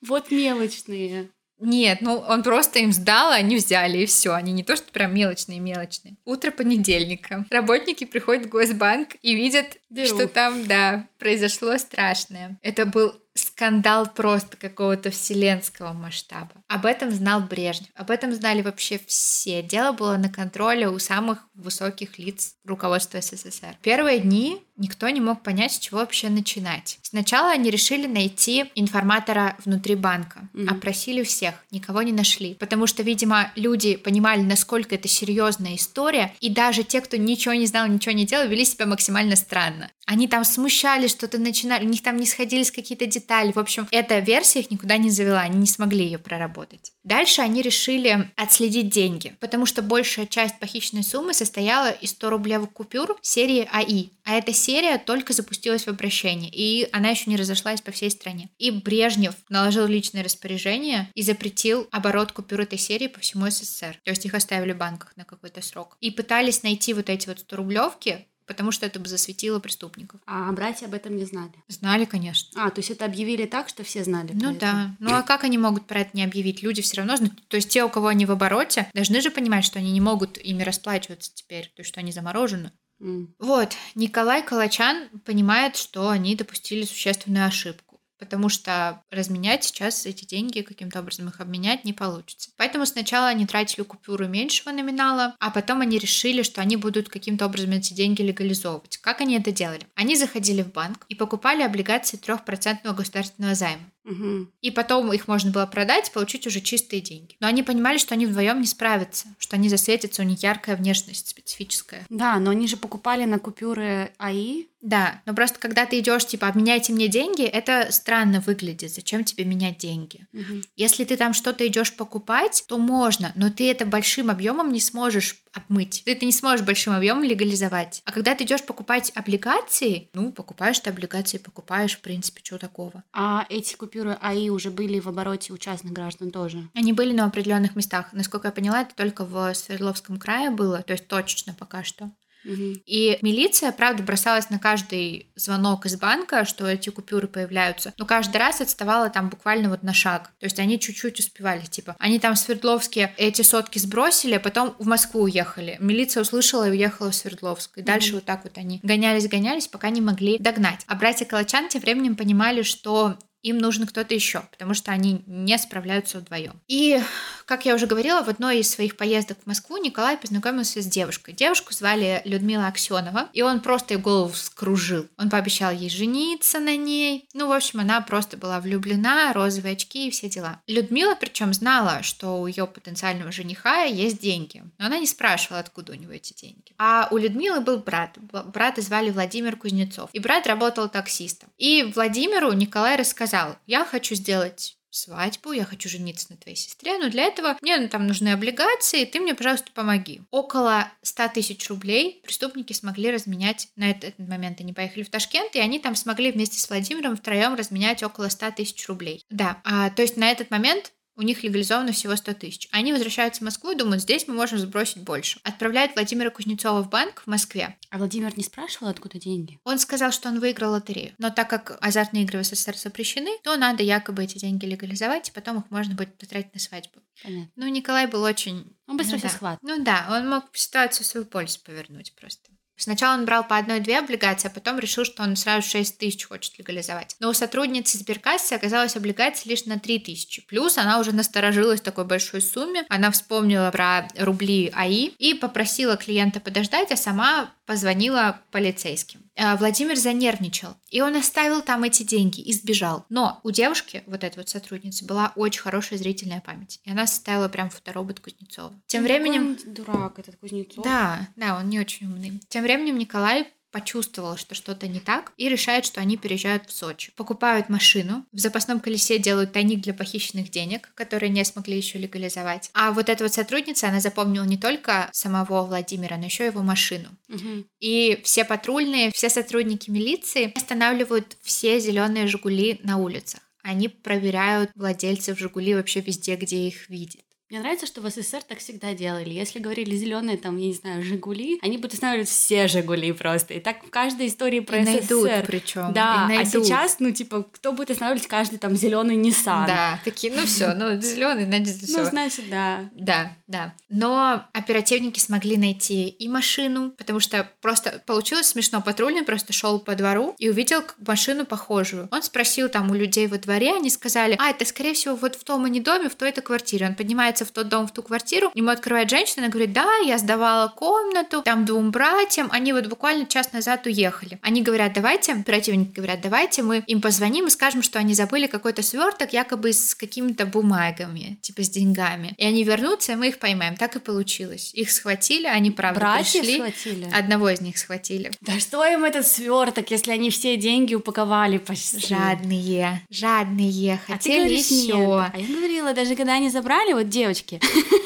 Вот 0.00 0.30
мелочные. 0.30 1.30
Нет, 1.62 2.00
ну 2.00 2.16
он 2.16 2.42
просто 2.42 2.80
им 2.80 2.92
сдал, 2.92 3.30
а 3.30 3.36
они 3.36 3.56
взяли, 3.56 3.98
и 3.98 4.06
все. 4.06 4.32
Они 4.32 4.52
не 4.52 4.64
то, 4.64 4.74
что 4.74 4.90
прям 4.92 5.14
мелочные-мелочные. 5.14 6.16
Утро 6.24 6.50
понедельника. 6.50 7.46
Работники 7.50 8.04
приходят 8.04 8.46
в 8.46 8.48
Госбанк 8.48 9.10
и 9.22 9.34
видят, 9.34 9.76
Беру. 9.88 10.08
что 10.08 10.26
там, 10.26 10.66
да, 10.66 11.06
произошло 11.18 11.78
страшное. 11.78 12.58
Это 12.62 12.84
был 12.84 13.14
скандал 13.34 14.06
просто 14.06 14.56
какого-то 14.56 15.10
вселенского 15.10 15.92
масштаба. 15.92 16.52
Об 16.68 16.86
этом 16.86 17.10
знал 17.10 17.40
Брежнев, 17.40 17.88
об 17.94 18.10
этом 18.10 18.32
знали 18.32 18.62
вообще 18.62 19.00
все. 19.06 19.62
Дело 19.62 19.92
было 19.92 20.16
на 20.16 20.28
контроле 20.28 20.88
у 20.88 20.98
самых 20.98 21.46
высоких 21.54 22.18
лиц 22.18 22.54
руководства 22.64 23.20
СССР. 23.20 23.76
Первые 23.82 24.20
дни 24.20 24.62
никто 24.76 25.08
не 25.08 25.20
мог 25.20 25.42
понять, 25.42 25.72
с 25.72 25.78
чего 25.78 26.00
вообще 26.00 26.28
начинать. 26.28 26.98
Сначала 27.02 27.52
они 27.52 27.70
решили 27.70 28.06
найти 28.06 28.70
информатора 28.74 29.56
внутри 29.64 29.94
банка, 29.94 30.48
mm-hmm. 30.54 30.68
опросили 30.68 31.22
всех, 31.22 31.54
никого 31.70 32.02
не 32.02 32.12
нашли, 32.12 32.54
потому 32.54 32.86
что, 32.86 33.02
видимо, 33.02 33.52
люди 33.54 33.96
понимали, 33.96 34.40
насколько 34.40 34.94
это 34.94 35.08
серьезная 35.08 35.76
история, 35.76 36.34
и 36.40 36.50
даже 36.50 36.82
те, 36.84 37.00
кто 37.00 37.16
ничего 37.16 37.54
не 37.54 37.66
знал, 37.66 37.86
ничего 37.86 38.14
не 38.14 38.26
делал, 38.26 38.48
вели 38.48 38.64
себя 38.64 38.86
максимально 38.86 39.36
странно. 39.36 39.90
Они 40.06 40.28
там 40.28 40.44
смущали, 40.44 41.06
что-то 41.06 41.38
начинали, 41.38 41.84
у 41.84 41.88
них 41.88 42.02
там 42.02 42.16
не 42.16 42.26
сходились 42.26 42.70
какие-то 42.70 43.06
детали. 43.06 43.52
В 43.52 43.58
общем, 43.58 43.86
эта 43.90 44.18
версия 44.18 44.60
их 44.60 44.70
никуда 44.70 44.96
не 44.96 45.10
завела, 45.10 45.40
они 45.40 45.58
не 45.58 45.66
смогли 45.66 46.04
ее 46.04 46.18
проработать. 46.18 46.92
Дальше 47.04 47.42
они 47.42 47.62
решили 47.62 48.30
отследить 48.36 48.88
деньги, 48.88 49.36
потому 49.40 49.66
что 49.66 49.82
большая 49.82 50.26
часть 50.26 50.58
похищенной 50.58 51.04
суммы 51.04 51.34
состояла 51.34 51.90
из 51.90 52.10
100 52.10 52.30
рублевых 52.30 52.72
купюр 52.72 53.16
серии 53.22 53.68
АИ. 53.72 54.10
А 54.24 54.34
эта 54.34 54.52
серия 54.52 54.98
только 54.98 55.32
запустилась 55.32 55.84
в 55.84 55.88
обращение, 55.88 56.50
и 56.50 56.88
она 56.92 57.10
еще 57.10 57.30
не 57.30 57.36
разошлась 57.36 57.80
по 57.80 57.90
всей 57.90 58.10
стране. 58.10 58.50
И 58.58 58.70
Брежнев 58.70 59.34
наложил 59.48 59.86
личное 59.86 60.22
распоряжение 60.22 61.10
и 61.14 61.22
запретил 61.22 61.88
оборот 61.90 62.32
купюр 62.32 62.60
этой 62.60 62.78
серии 62.78 63.08
по 63.08 63.20
всему 63.20 63.50
СССР. 63.50 63.98
То 64.04 64.10
есть 64.10 64.24
их 64.24 64.34
оставили 64.34 64.72
в 64.72 64.78
банках 64.78 65.16
на 65.16 65.24
какой-то 65.24 65.62
срок. 65.62 65.96
И 66.00 66.10
пытались 66.10 66.62
найти 66.62 66.94
вот 66.94 67.08
эти 67.08 67.28
вот 67.28 67.40
100 67.40 67.56
рублевки, 67.56 68.26
потому 68.46 68.72
что 68.72 68.86
это 68.86 68.98
бы 68.98 69.08
засветило 69.08 69.58
преступников. 69.58 70.20
А 70.26 70.50
братья 70.52 70.86
об 70.86 70.94
этом 70.94 71.16
не 71.16 71.24
знали? 71.24 71.52
Знали, 71.68 72.04
конечно. 72.04 72.48
А, 72.64 72.70
то 72.70 72.80
есть 72.80 72.90
это 72.90 73.04
объявили 73.04 73.46
так, 73.46 73.68
что 73.68 73.84
все 73.84 74.04
знали? 74.04 74.32
Ну 74.32 74.54
да. 74.54 74.54
Это? 74.54 74.96
Ну 74.98 75.14
а 75.14 75.22
как 75.22 75.44
они 75.44 75.58
могут 75.58 75.86
про 75.86 76.00
это 76.00 76.10
не 76.14 76.24
объявить? 76.24 76.62
Люди 76.62 76.82
все 76.82 76.98
равно 76.98 77.16
знают. 77.16 77.46
То 77.48 77.56
есть 77.56 77.68
те, 77.68 77.84
у 77.84 77.88
кого 77.88 78.08
они 78.08 78.26
в 78.26 78.30
обороте, 78.30 78.88
должны 78.94 79.20
же 79.20 79.30
понимать, 79.30 79.64
что 79.64 79.78
они 79.78 79.92
не 79.92 80.00
могут 80.00 80.38
ими 80.38 80.62
расплачиваться 80.62 81.32
теперь, 81.34 81.66
то 81.74 81.80
есть 81.80 81.88
что 81.88 82.00
они 82.00 82.12
заморожены. 82.12 82.72
Mm. 83.00 83.28
Вот, 83.40 83.74
Николай 83.96 84.42
Калачан 84.42 85.08
понимает, 85.24 85.76
что 85.76 86.08
они 86.08 86.36
допустили 86.36 86.84
существенную 86.84 87.46
ошибку 87.46 87.91
потому 88.22 88.48
что 88.48 89.02
разменять 89.10 89.64
сейчас 89.64 90.06
эти 90.06 90.24
деньги, 90.24 90.60
каким-то 90.60 91.00
образом 91.00 91.26
их 91.26 91.40
обменять 91.40 91.84
не 91.84 91.92
получится. 91.92 92.50
Поэтому 92.56 92.86
сначала 92.86 93.26
они 93.26 93.46
тратили 93.48 93.82
купюры 93.82 94.28
меньшего 94.28 94.70
номинала, 94.70 95.34
а 95.40 95.50
потом 95.50 95.80
они 95.80 95.98
решили, 95.98 96.44
что 96.44 96.60
они 96.60 96.76
будут 96.76 97.08
каким-то 97.08 97.46
образом 97.46 97.72
эти 97.72 97.94
деньги 97.94 98.22
легализовывать. 98.22 98.98
Как 98.98 99.20
они 99.22 99.36
это 99.36 99.50
делали? 99.50 99.88
Они 99.96 100.14
заходили 100.14 100.62
в 100.62 100.70
банк 100.70 101.04
и 101.08 101.16
покупали 101.16 101.64
облигации 101.64 102.16
3% 102.16 102.94
государственного 102.94 103.56
займа. 103.56 103.90
Угу. 104.04 104.48
И 104.60 104.70
потом 104.70 105.12
их 105.12 105.28
можно 105.28 105.50
было 105.50 105.66
продать, 105.66 106.12
получить 106.12 106.46
уже 106.46 106.60
чистые 106.60 107.00
деньги. 107.00 107.36
Но 107.40 107.46
они 107.46 107.62
понимали, 107.62 107.98
что 107.98 108.14
они 108.14 108.26
вдвоем 108.26 108.60
не 108.60 108.66
справятся, 108.66 109.28
что 109.38 109.56
они 109.56 109.68
засветятся, 109.68 110.22
у 110.22 110.24
них 110.24 110.42
яркая 110.42 110.76
внешность 110.76 111.28
специфическая. 111.28 112.06
Да, 112.08 112.38
но 112.38 112.50
они 112.50 112.66
же 112.66 112.76
покупали 112.76 113.24
на 113.24 113.38
купюры 113.38 114.12
АИ. 114.18 114.66
Да, 114.80 115.22
но 115.26 115.34
просто 115.34 115.60
когда 115.60 115.86
ты 115.86 116.00
идешь, 116.00 116.26
типа, 116.26 116.48
обменяйте 116.48 116.92
мне 116.92 117.06
деньги, 117.06 117.44
это 117.44 117.88
странно 117.90 118.40
выглядит. 118.40 118.92
Зачем 118.92 119.22
тебе 119.22 119.44
менять 119.44 119.78
деньги? 119.78 120.26
Угу. 120.32 120.62
Если 120.76 121.04
ты 121.04 121.16
там 121.16 121.34
что-то 121.34 121.66
идешь 121.66 121.94
покупать, 121.94 122.64
то 122.66 122.78
можно, 122.78 123.32
но 123.36 123.50
ты 123.50 123.70
это 123.70 123.86
большим 123.86 124.30
объемом 124.30 124.72
не 124.72 124.80
сможешь 124.80 125.41
обмыть. 125.54 126.02
Ты 126.04 126.12
это 126.12 126.26
не 126.26 126.32
сможешь 126.32 126.66
большим 126.66 126.92
объемом 126.92 127.24
легализовать. 127.24 128.02
А 128.04 128.12
когда 128.12 128.34
ты 128.34 128.44
идешь 128.44 128.64
покупать 128.64 129.12
облигации, 129.14 130.10
ну, 130.12 130.32
покупаешь 130.32 130.80
ты 130.80 130.90
облигации, 130.90 131.38
покупаешь, 131.38 131.96
в 131.96 132.00
принципе, 132.00 132.40
что 132.44 132.58
такого. 132.58 133.04
А 133.12 133.46
эти 133.48 133.74
купюры 133.74 133.92
купюры 133.92 134.16
АИ 134.20 134.48
уже 134.48 134.70
были 134.70 135.00
в 135.00 135.08
обороте 135.08 135.52
у 135.52 135.58
частных 135.58 135.92
граждан 135.92 136.30
тоже? 136.30 136.68
Они 136.74 136.92
были 136.92 137.12
на 137.12 137.26
определенных 137.26 137.76
местах. 137.76 138.12
Насколько 138.12 138.48
я 138.48 138.52
поняла, 138.52 138.82
это 138.82 138.94
только 138.94 139.24
в 139.24 139.54
Свердловском 139.54 140.18
крае 140.18 140.50
было, 140.50 140.82
то 140.82 140.92
есть 140.92 141.06
точечно 141.06 141.54
пока 141.54 141.84
что. 141.84 142.10
И 142.44 143.18
милиция, 143.22 143.72
правда, 143.72 144.02
бросалась 144.02 144.50
на 144.50 144.58
каждый 144.58 145.30
звонок 145.36 145.86
из 145.86 145.96
банка, 145.96 146.44
что 146.44 146.66
эти 146.66 146.90
купюры 146.90 147.28
появляются. 147.28 147.92
Но 147.98 148.06
каждый 148.06 148.38
раз 148.38 148.60
отставала 148.60 149.10
там 149.10 149.28
буквально 149.28 149.68
вот 149.68 149.82
на 149.82 149.94
шаг. 149.94 150.30
То 150.38 150.46
есть 150.46 150.58
они 150.58 150.78
чуть-чуть 150.78 151.18
успевали, 151.18 151.64
типа. 151.64 151.96
Они 151.98 152.18
там 152.18 152.34
в 152.34 152.38
Свердловске 152.38 153.14
эти 153.16 153.42
сотки 153.42 153.78
сбросили, 153.78 154.34
а 154.34 154.40
потом 154.40 154.74
в 154.78 154.86
Москву 154.86 155.22
уехали. 155.22 155.76
Милиция 155.80 156.22
услышала 156.22 156.68
и 156.68 156.70
уехала 156.70 157.10
в 157.10 157.14
Свердловск. 157.14 157.78
И 157.78 157.82
дальше 157.82 158.10
mm-hmm. 158.10 158.14
вот 158.14 158.24
так 158.24 158.44
вот 158.44 158.58
они 158.58 158.80
гонялись-гонялись, 158.82 159.68
пока 159.68 159.90
не 159.90 160.00
могли 160.00 160.38
догнать. 160.38 160.80
А 160.86 160.94
братья 160.94 161.24
Калачан 161.24 161.68
тем 161.68 161.80
временем 161.80 162.16
понимали, 162.16 162.62
что 162.62 163.16
им 163.42 163.58
нужен 163.58 163.86
кто-то 163.86 164.14
еще, 164.14 164.42
потому 164.50 164.74
что 164.74 164.92
они 164.92 165.22
не 165.26 165.58
справляются 165.58 166.18
вдвоем. 166.18 166.60
И, 166.68 167.00
как 167.44 167.66
я 167.66 167.74
уже 167.74 167.86
говорила, 167.86 168.22
в 168.22 168.28
одной 168.28 168.60
из 168.60 168.70
своих 168.70 168.96
поездок 168.96 169.38
в 169.42 169.46
Москву 169.46 169.76
Николай 169.76 170.16
познакомился 170.16 170.80
с 170.80 170.86
девушкой. 170.86 171.34
Девушку 171.34 171.72
звали 171.72 172.22
Людмила 172.24 172.68
Аксенова, 172.68 173.28
и 173.32 173.42
он 173.42 173.60
просто 173.60 173.94
ей 173.94 174.00
голову 174.00 174.30
вскружил. 174.32 175.08
Он 175.18 175.28
пообещал 175.28 175.72
ей 175.72 175.90
жениться 175.90 176.60
на 176.60 176.76
ней. 176.76 177.28
Ну, 177.34 177.48
в 177.48 177.52
общем, 177.52 177.80
она 177.80 178.00
просто 178.00 178.36
была 178.36 178.60
влюблена, 178.60 179.32
розовые 179.32 179.72
очки 179.72 180.08
и 180.08 180.10
все 180.10 180.28
дела. 180.28 180.60
Людмила, 180.66 181.14
причем, 181.14 181.52
знала, 181.52 182.02
что 182.02 182.40
у 182.40 182.46
ее 182.46 182.66
потенциального 182.66 183.32
жениха 183.32 183.82
есть 183.82 184.20
деньги, 184.20 184.62
но 184.78 184.86
она 184.86 184.98
не 184.98 185.06
спрашивала, 185.06 185.60
откуда 185.60 185.92
у 185.92 185.96
него 185.96 186.12
эти 186.12 186.32
деньги. 186.32 186.72
А 186.78 187.08
у 187.10 187.16
Людмилы 187.16 187.60
был 187.60 187.78
брат. 187.78 188.16
Брата 188.18 188.82
звали 188.82 189.10
Владимир 189.10 189.56
Кузнецов, 189.56 190.10
и 190.12 190.20
брат 190.20 190.46
работал 190.46 190.88
таксистом. 190.88 191.48
И 191.58 191.92
Владимиру 191.94 192.52
Николай 192.52 192.96
рассказал, 192.96 193.31
сказал, 193.32 193.56
я 193.66 193.84
хочу 193.86 194.14
сделать 194.14 194.76
свадьбу, 194.90 195.52
я 195.52 195.64
хочу 195.64 195.88
жениться 195.88 196.26
на 196.28 196.36
твоей 196.36 196.54
сестре, 196.54 196.98
но 196.98 197.08
для 197.08 197.22
этого 197.22 197.56
мне 197.62 197.78
ну, 197.78 197.88
там 197.88 198.06
нужны 198.06 198.28
облигации, 198.28 199.06
ты 199.06 199.20
мне, 199.20 199.34
пожалуйста, 199.34 199.72
помоги. 199.72 200.20
Около 200.30 200.92
100 201.00 201.28
тысяч 201.28 201.66
рублей 201.70 202.20
преступники 202.22 202.74
смогли 202.74 203.10
разменять 203.10 203.68
на 203.74 203.90
этот, 203.90 204.18
момент. 204.18 204.60
Они 204.60 204.74
поехали 204.74 205.02
в 205.02 205.08
Ташкент, 205.08 205.56
и 205.56 205.60
они 205.60 205.78
там 205.78 205.94
смогли 205.94 206.30
вместе 206.30 206.60
с 206.60 206.68
Владимиром 206.68 207.16
втроем 207.16 207.54
разменять 207.54 208.02
около 208.02 208.28
100 208.28 208.50
тысяч 208.50 208.86
рублей. 208.86 209.24
Да, 209.30 209.62
а, 209.64 209.88
то 209.88 210.02
есть 210.02 210.18
на 210.18 210.30
этот 210.30 210.50
момент 210.50 210.92
у 211.16 211.22
них 211.22 211.42
легализовано 211.42 211.92
всего 211.92 212.16
100 212.16 212.34
тысяч. 212.34 212.68
Они 212.70 212.92
возвращаются 212.92 213.40
в 213.40 213.44
Москву 213.44 213.72
и 213.72 213.76
думают, 213.76 214.02
здесь 214.02 214.26
мы 214.26 214.34
можем 214.34 214.58
сбросить 214.58 215.02
больше. 215.02 215.40
Отправляют 215.42 215.94
Владимира 215.94 216.30
Кузнецова 216.30 216.82
в 216.82 216.88
банк 216.88 217.22
в 217.22 217.26
Москве. 217.26 217.76
А 217.90 217.98
Владимир 217.98 218.36
не 218.36 218.44
спрашивал, 218.44 218.88
откуда 218.88 219.18
деньги? 219.18 219.60
Он 219.64 219.78
сказал, 219.78 220.12
что 220.12 220.28
он 220.28 220.40
выиграл 220.40 220.72
лотерею. 220.72 221.14
Но 221.18 221.30
так 221.30 221.50
как 221.50 221.78
азартные 221.80 222.24
игры 222.24 222.42
в 222.42 222.44
СССР 222.44 222.76
запрещены, 222.76 223.30
то 223.42 223.56
надо 223.56 223.82
якобы 223.82 224.24
эти 224.24 224.38
деньги 224.38 224.66
легализовать, 224.66 225.28
и 225.28 225.32
потом 225.32 225.58
их 225.58 225.70
можно 225.70 225.94
будет 225.94 226.16
потратить 226.16 226.54
на 226.54 226.60
свадьбу. 226.60 227.00
Понятно. 227.22 227.52
Ну, 227.56 227.68
Николай 227.68 228.06
был 228.06 228.22
очень... 228.22 228.76
Он 228.86 228.96
быстро 228.96 229.14
ну, 229.14 229.18
все 229.18 229.28
да. 229.28 229.34
схват. 229.34 229.58
Ну 229.62 229.84
да, 229.84 230.06
он 230.10 230.28
мог 230.28 230.44
ситуацию 230.52 231.04
в 231.04 231.08
свою 231.08 231.26
пользу 231.26 231.60
повернуть 231.64 232.14
просто. 232.14 232.50
Сначала 232.76 233.14
он 233.14 233.24
брал 233.24 233.46
по 233.46 233.56
одной-две 233.56 233.98
облигации, 233.98 234.48
а 234.48 234.50
потом 234.50 234.78
решил, 234.78 235.04
что 235.04 235.22
он 235.22 235.36
сразу 235.36 235.68
6 235.68 235.98
тысяч 235.98 236.26
хочет 236.26 236.58
легализовать. 236.58 237.16
Но 237.20 237.30
у 237.30 237.32
сотрудницы 237.32 237.98
сберкассы 237.98 238.54
оказалось 238.54 238.96
облигаций 238.96 239.50
лишь 239.50 239.66
на 239.66 239.78
3 239.78 239.98
тысячи. 240.00 240.42
Плюс 240.42 240.78
она 240.78 240.98
уже 240.98 241.12
насторожилась 241.12 241.80
в 241.80 241.84
такой 241.84 242.04
большой 242.04 242.40
сумме. 242.40 242.84
Она 242.88 243.10
вспомнила 243.10 243.70
про 243.70 244.08
рубли 244.18 244.72
АИ 244.74 245.08
и 245.18 245.34
попросила 245.34 245.96
клиента 245.96 246.40
подождать, 246.40 246.90
а 246.90 246.96
сама 246.96 247.52
позвонила 247.66 248.40
полицейским. 248.50 249.20
А, 249.36 249.56
Владимир 249.56 249.96
занервничал, 249.96 250.74
и 250.90 251.00
он 251.00 251.16
оставил 251.16 251.62
там 251.62 251.84
эти 251.84 252.02
деньги 252.02 252.40
и 252.40 252.52
сбежал. 252.52 253.06
Но 253.08 253.40
у 253.44 253.50
девушки, 253.50 254.02
вот 254.06 254.24
этой 254.24 254.38
вот 254.38 254.48
сотрудницы, 254.48 255.04
была 255.04 255.32
очень 255.36 255.60
хорошая 255.62 255.98
зрительная 255.98 256.40
память, 256.40 256.80
и 256.84 256.90
она 256.90 257.06
составила 257.06 257.48
прям 257.48 257.70
фоторобот 257.70 258.20
Кузнецова. 258.20 258.74
Тем 258.86 259.02
Ну, 259.02 259.08
временем... 259.08 259.58
дурак 259.66 260.18
этот 260.18 260.36
Кузнецов. 260.36 260.84
Да, 260.84 261.28
да, 261.36 261.56
он 261.58 261.68
не 261.68 261.80
очень 261.80 262.06
умный. 262.06 262.40
Тем 262.48 262.62
временем 262.62 262.98
Николай 262.98 263.46
почувствовал, 263.72 264.36
что 264.36 264.54
что-то 264.54 264.86
не 264.86 265.00
так, 265.00 265.32
и 265.36 265.48
решает, 265.48 265.84
что 265.84 266.00
они 266.00 266.16
переезжают 266.16 266.68
в 266.68 266.72
Сочи. 266.72 267.12
Покупают 267.16 267.68
машину, 267.68 268.24
в 268.32 268.38
запасном 268.38 268.80
колесе 268.80 269.18
делают 269.18 269.52
тайник 269.52 269.80
для 269.80 269.94
похищенных 269.94 270.50
денег, 270.50 270.92
которые 270.94 271.30
не 271.30 271.44
смогли 271.44 271.76
еще 271.76 271.98
легализовать. 271.98 272.70
А 272.74 272.92
вот 272.92 273.08
эта 273.08 273.24
вот 273.24 273.32
сотрудница, 273.32 273.88
она 273.88 274.00
запомнила 274.00 274.44
не 274.44 274.58
только 274.58 275.08
самого 275.12 275.64
Владимира, 275.64 276.16
но 276.16 276.26
еще 276.26 276.46
его 276.46 276.62
машину. 276.62 277.08
Мгм. 277.28 277.66
И 277.80 278.20
все 278.22 278.44
патрульные, 278.44 279.10
все 279.12 279.28
сотрудники 279.30 279.90
милиции 279.90 280.52
останавливают 280.54 281.36
все 281.42 281.80
зеленые 281.80 282.26
Жигули 282.26 282.78
на 282.82 282.98
улицах. 282.98 283.40
Они 283.62 283.88
проверяют 283.88 284.70
владельцев 284.74 285.38
Жигули 285.38 285.74
вообще 285.74 286.00
везде, 286.00 286.36
где 286.36 286.66
их 286.66 286.88
видят. 286.88 287.22
Мне 287.52 287.60
нравится, 287.60 287.84
что 287.84 288.00
в 288.00 288.08
СССР 288.08 288.42
так 288.48 288.60
всегда 288.60 288.94
делали. 288.94 289.28
Если 289.28 289.58
говорили 289.58 289.94
зеленые, 289.94 290.38
там, 290.38 290.56
я 290.56 290.68
не 290.68 290.72
знаю, 290.72 291.02
Жигули, 291.02 291.58
они 291.60 291.76
будут 291.76 291.92
останавливать 291.92 292.30
все 292.30 292.66
Жигули 292.66 293.12
просто. 293.12 293.52
И 293.52 293.60
так 293.60 293.84
в 293.84 293.90
каждой 293.90 294.28
истории 294.28 294.60
про 294.60 294.78
И 294.78 294.84
найдут 294.84 295.26
СССР. 295.28 295.44
причем. 295.46 295.92
Да, 295.92 296.28
и 296.30 296.32
а 296.32 296.36
найдут. 296.36 296.64
сейчас, 296.64 296.96
ну, 296.98 297.10
типа, 297.10 297.42
кто 297.42 297.72
будет 297.72 297.90
останавливать 297.90 298.26
каждый 298.26 298.58
там 298.58 298.74
зеленый 298.74 299.18
Nissan? 299.18 299.66
Да, 299.66 300.00
такие, 300.02 300.32
ну 300.32 300.46
все, 300.46 300.72
ну 300.72 300.98
зеленый, 301.02 301.44
значит, 301.44 301.76
Ну, 301.82 301.86
все. 301.88 302.04
значит, 302.06 302.48
да. 302.48 302.88
Да, 302.94 303.36
да. 303.48 303.74
Но 303.90 304.46
оперативники 304.54 305.20
смогли 305.20 305.58
найти 305.58 306.08
и 306.08 306.28
машину, 306.28 306.92
потому 306.92 307.20
что 307.20 307.46
просто 307.60 308.02
получилось 308.06 308.46
смешно. 308.46 308.80
Патрульный 308.80 309.24
просто 309.24 309.52
шел 309.52 309.78
по 309.78 309.94
двору 309.94 310.34
и 310.38 310.48
увидел 310.48 310.82
машину 311.06 311.44
похожую. 311.44 312.08
Он 312.12 312.22
спросил 312.22 312.70
там 312.70 312.90
у 312.90 312.94
людей 312.94 313.26
во 313.26 313.36
дворе, 313.36 313.74
они 313.76 313.90
сказали, 313.90 314.36
а, 314.38 314.48
это, 314.48 314.64
скорее 314.64 314.94
всего, 314.94 315.16
вот 315.16 315.34
в 315.34 315.44
том 315.44 315.66
они 315.66 315.80
доме, 315.80 316.08
в 316.08 316.14
той-то 316.14 316.40
квартире. 316.40 316.86
Он 316.86 316.94
поднимается 316.94 317.41
в 317.44 317.50
тот 317.50 317.68
дом, 317.68 317.86
в 317.86 317.92
ту 317.92 318.02
квартиру, 318.02 318.50
ему 318.54 318.70
открывает 318.70 319.10
женщина, 319.10 319.44
она 319.44 319.48
говорит, 319.48 319.72
да, 319.72 319.86
я 320.04 320.18
сдавала 320.18 320.68
комнату, 320.68 321.42
там 321.42 321.64
двум 321.64 321.90
братьям, 321.90 322.48
они 322.52 322.72
вот 322.72 322.86
буквально 322.86 323.26
час 323.26 323.52
назад 323.52 323.86
уехали. 323.86 324.38
Они 324.42 324.62
говорят, 324.62 324.92
давайте, 324.92 325.32
оперативники 325.32 325.92
говорят, 325.94 326.20
давайте 326.20 326.62
мы 326.62 326.82
им 326.86 327.00
позвоним 327.00 327.46
и 327.46 327.50
скажем, 327.50 327.82
что 327.82 327.98
они 327.98 328.14
забыли 328.14 328.46
какой-то 328.46 328.82
сверток 328.82 329.32
якобы 329.32 329.72
с 329.72 329.94
какими-то 329.94 330.46
бумагами, 330.46 331.38
типа 331.42 331.62
с 331.62 331.68
деньгами. 331.70 332.34
И 332.36 332.44
они 332.44 332.64
вернутся, 332.64 333.12
и 333.12 333.16
мы 333.16 333.28
их 333.28 333.38
поймаем. 333.38 333.76
Так 333.76 333.96
и 333.96 333.98
получилось. 334.00 334.70
Их 334.74 334.90
схватили, 334.90 335.46
они 335.46 335.70
правда 335.70 336.00
Братьев 336.00 336.42
пришли. 336.42 336.56
схватили? 336.58 337.10
Одного 337.12 337.48
из 337.50 337.60
них 337.60 337.78
схватили. 337.78 338.30
Да 338.40 338.58
что 338.60 338.84
им 338.84 339.04
этот 339.04 339.26
сверток, 339.26 339.90
если 339.90 340.12
они 340.12 340.30
все 340.30 340.56
деньги 340.56 340.94
упаковали 340.94 341.58
почти? 341.58 342.06
Жадные, 342.06 343.02
жадные, 343.10 344.00
А 344.08 344.12
ты 344.12 344.12
хотели 344.12 344.38
говоришь, 344.38 344.70
нет. 344.70 344.82
еще. 344.84 345.20
А 345.20 345.32
я 345.36 345.46
говорила, 345.56 345.92
даже 345.94 346.16
когда 346.16 346.34
они 346.34 346.50
забрали, 346.50 346.92
вот 346.92 347.08
девочки, 347.22 347.60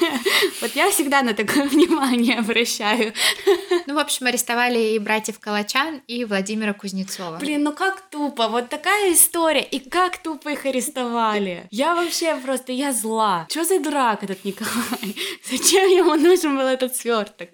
вот 0.61 0.75
я 0.75 0.91
всегда 0.91 1.23
на 1.23 1.33
такое 1.33 1.63
внимание 1.69 2.37
обращаю. 2.37 3.13
Ну, 3.87 3.95
в 3.95 3.99
общем, 3.99 4.27
арестовали 4.27 4.79
и 4.95 4.99
братьев 4.99 5.39
Калачан, 5.39 6.01
и 6.07 6.25
Владимира 6.25 6.73
Кузнецова. 6.73 7.37
Блин, 7.37 7.63
ну 7.63 7.71
как 7.71 8.01
тупо, 8.09 8.49
вот 8.49 8.67
такая 8.69 9.13
история, 9.13 9.61
и 9.63 9.79
как 9.79 10.17
тупо 10.21 10.49
их 10.49 10.65
арестовали. 10.65 11.67
Я 11.71 11.95
вообще 11.95 12.35
просто, 12.35 12.73
я 12.73 12.91
зла. 12.91 13.47
Что 13.49 13.63
за 13.63 13.79
дурак 13.79 14.23
этот 14.23 14.43
Николай? 14.43 15.15
Зачем 15.49 15.87
ему 15.89 16.15
нужен 16.15 16.57
был 16.57 16.65
этот 16.67 16.97
сверток? 16.97 17.49